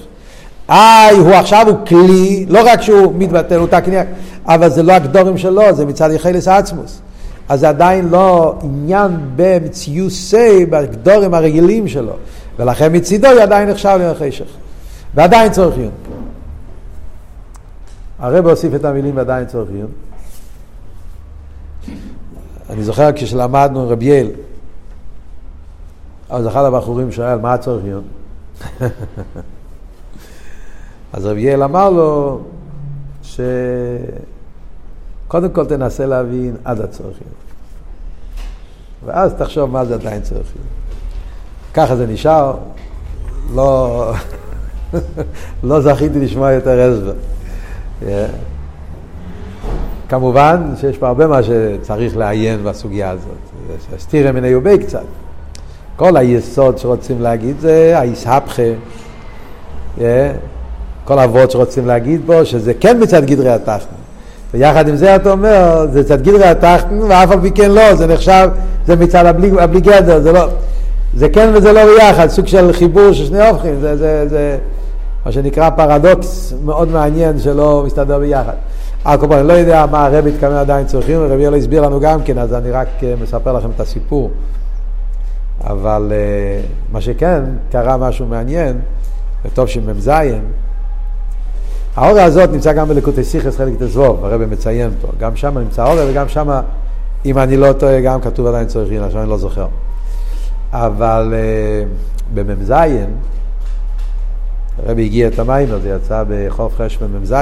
[0.68, 4.08] איי, הוא עכשיו הוא כלי, לא רק שהוא מתבטל, הוא תקניק,
[4.46, 7.00] אבל זה לא הגדורים שלו, זה מצד יחלס עצמוס.
[7.48, 12.12] אז זה עדיין לא עניין במציוסי, בגדורים הרגילים שלו.
[12.58, 14.44] ולכן מצידו היא עדיין נחשב לחשך.
[15.14, 15.90] ועדיין צורך עיון.
[18.18, 19.90] הרב הוסיף את המילים ועדיין צורך עיון.
[22.70, 24.30] אני זוכר כשלמדנו רבי יל,
[26.30, 28.02] אז אחד הבחורים שואל, מה הצורך עיון?
[31.12, 32.40] אז רבי יל אמר לו
[33.22, 33.48] שקודם
[35.52, 37.34] כל תנסה להבין עד הצורך עיון.
[39.04, 40.66] ואז תחשוב מה זה עדיין צורך עיון.
[41.74, 42.56] ככה זה נשאר,
[43.54, 44.12] לא,
[45.62, 47.14] לא זכיתי לשמוע יותר הסבר.
[50.08, 53.38] כמובן שיש פה הרבה מה שצריך לעיין בסוגיה הזאת.
[53.98, 55.04] סתירה מן היובי קצת.
[55.96, 58.62] כל היסוד שרוצים להגיד זה היסהפכה.
[59.98, 60.02] Yeah.
[61.04, 63.96] כל האבות שרוצים להגיד בו, שזה כן מצד גדרי התחתן.
[64.54, 68.06] ויחד עם זה אתה אומר, זה מצד גדרי התחתן, ואף על פי כן לא, זה
[68.06, 68.48] נחשב,
[68.86, 70.46] זה מצד הבלי, הבלי גדר, זה לא,
[71.14, 74.58] זה כן וזה לא ביחד, סוג של חיבור של שני הופכים, זה, זה, זה
[75.26, 78.54] מה שנקרא פרדוקס מאוד מעניין שלא מסתדר ביחד.
[79.04, 82.38] הקופון, אני לא יודע מה הרב התכוון עדיין צריכים, הרב יאללה הסביר לנו גם כן,
[82.38, 84.30] אז אני רק אה, מספר לכם את הסיפור.
[85.66, 86.60] אבל אה,
[86.92, 88.78] מה שכן, קרה משהו מעניין,
[89.44, 90.10] וטוב שמ"ז,
[91.96, 96.10] האורה הזאת נמצא גם בלקוטי סיכס חלק תזבוב, הרב מציין פה, גם שם נמצא האורה
[96.10, 96.60] וגם שם,
[97.24, 99.66] אם אני לא טועה, גם כתוב עדיין צריכים, עכשיו אני לא זוכר.
[100.72, 102.72] אבל uh, במ"ז,
[104.86, 107.34] הרבי הגיע את המים, זה יצא בחוף חש במ"ז,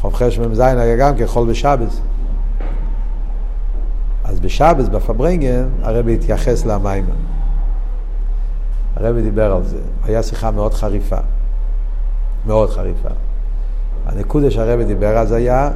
[0.00, 2.00] חוף חש במ"ז היה גם כחול בשבס.
[4.46, 7.04] בשבס, בפברנגן, הרבי התייחס למים.
[8.96, 9.78] הרבי דיבר על זה.
[10.04, 11.16] היה שיחה מאוד חריפה.
[12.46, 13.08] מאוד חריפה.
[14.06, 15.70] הנקודה שהרבי דיבר אז היה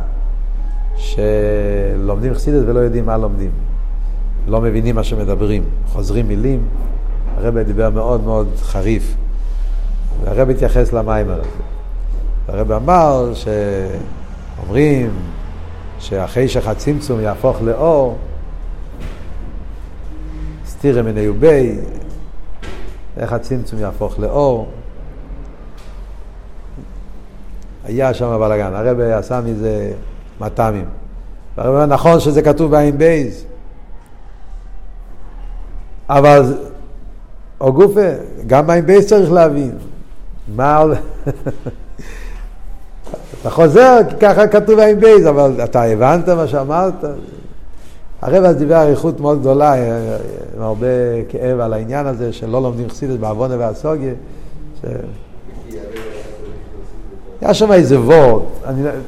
[0.97, 3.51] שלומדים חסידת ולא יודעים מה לומדים.
[4.47, 6.61] לא מבינים מה שמדברים, חוזרים מילים.
[7.37, 9.15] הרב דיבר מאוד מאוד חריף,
[10.25, 11.63] והרב התייחס למיימר הזה.
[12.49, 15.11] הרב אמר שאומרים
[15.99, 18.17] שאחרי שחצמצום יהפוך לאור,
[20.81, 21.79] סתירא מניובי,
[23.17, 24.69] איך הצמצום יהפוך לאור.
[27.85, 29.93] היה שם בלאגן, הרב עשה מזה
[30.41, 30.85] מטעמים.
[31.57, 33.45] הרב אומר, נכון שזה כתוב בעין בייז,
[36.09, 36.55] אבל,
[37.61, 38.11] או גופה,
[38.47, 39.79] גם מים בייס צריך להבין.
[40.57, 40.85] מה...
[43.41, 47.05] אתה חוזר, ככה כתוב מים בייס, אבל אתה הבנת מה שאמרת?
[48.23, 49.75] הרב אז דיבר אריכות מאוד גדולה,
[50.57, 50.87] עם הרבה
[51.29, 54.13] כאב על העניין הזה שלא לומדים חסידות בעוונה והסוגיה.
[54.83, 54.87] ש...
[57.41, 58.43] היה שם איזה וורד,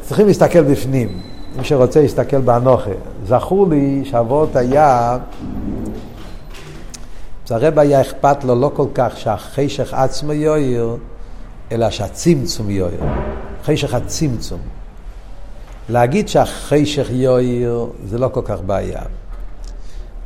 [0.03, 1.09] צריכים להסתכל בפנים,
[1.57, 2.91] מי שרוצה להסתכל באנוכה.
[3.27, 5.19] זכור לי שהוורד היה
[7.53, 10.97] הרב היה אכפת לו לא כל כך שהחשך עצמו יויר,
[11.73, 13.01] אלא שהצמצום יויר.
[13.65, 14.59] חשך הצמצום.
[15.89, 19.03] להגיד שהחשך יויר זה לא כל כך בעיה.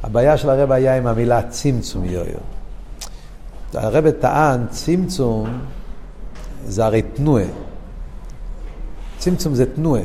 [0.03, 2.39] הבעיה של הרב היה עם המילה צמצום יויר.
[3.75, 5.61] הרב טען צמצום
[6.67, 7.45] זה הרי תנועה.
[9.19, 10.03] צמצום זה תנועה.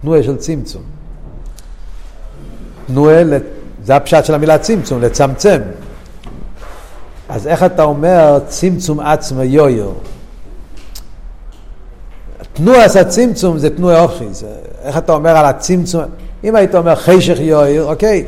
[0.00, 0.82] תנועה של צמצום.
[2.86, 3.22] תנועה
[3.84, 5.60] זה הפשט של המילה צמצום, לצמצם.
[7.28, 9.92] אז איך אתה אומר צמצום עצמו יויר?
[12.56, 14.24] תנועס הצמצום זה תנועה אופי,
[14.82, 16.02] איך אתה אומר על הצמצום,
[16.44, 18.24] אם היית אומר חשך יויר, אוקיי,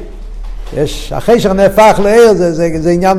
[0.76, 3.18] יש, החשך נהפך לעיר, זה, זה, זה עניין,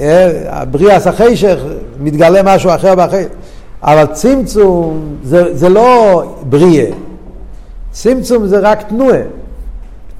[0.00, 1.56] אה, בריאס החשך,
[2.00, 3.28] מתגלה משהו אחר בחשך,
[3.82, 6.90] אבל צמצום זה, זה לא בריאה,
[7.90, 9.20] צמצום זה רק תנועה.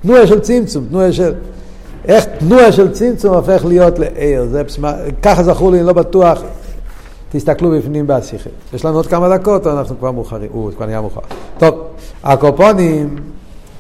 [0.03, 1.33] תנועה של צמצום, תנועה של...
[2.05, 4.63] איך תנועה של צמצום הופך להיות לעיר, זה
[5.23, 6.43] ככה זכור לי, אני לא בטוח,
[7.33, 8.51] תסתכלו בפנים בשיחה.
[8.75, 11.21] יש לנו עוד כמה דקות, אנחנו כבר מאוחרים, הוא כבר נהיה מאוחר.
[11.59, 11.75] טוב,
[12.25, 13.17] הקופונים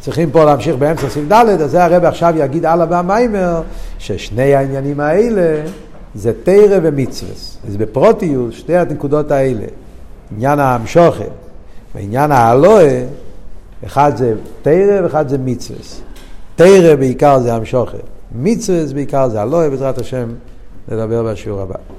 [0.00, 3.62] צריכים פה להמשיך באמצע סעיף ד', אז זה הרב עכשיו יגיד הלאה במיימר,
[3.98, 5.62] ששני העניינים האלה
[6.14, 7.32] זה תרא ומצווה.
[7.68, 9.66] אז בפרוטיות, שתי הנקודות האלה,
[10.36, 11.28] עניין המשוכן
[11.94, 12.88] ועניין האלוה,
[13.86, 15.80] אחד זה תרא ואחד זה מצווה.
[16.56, 17.98] תרא בעיקר זה המשוכן,
[18.32, 20.28] מצווה בעיקר זה אלוה, בעזרת השם
[20.88, 21.97] נדבר בשיעור הבא.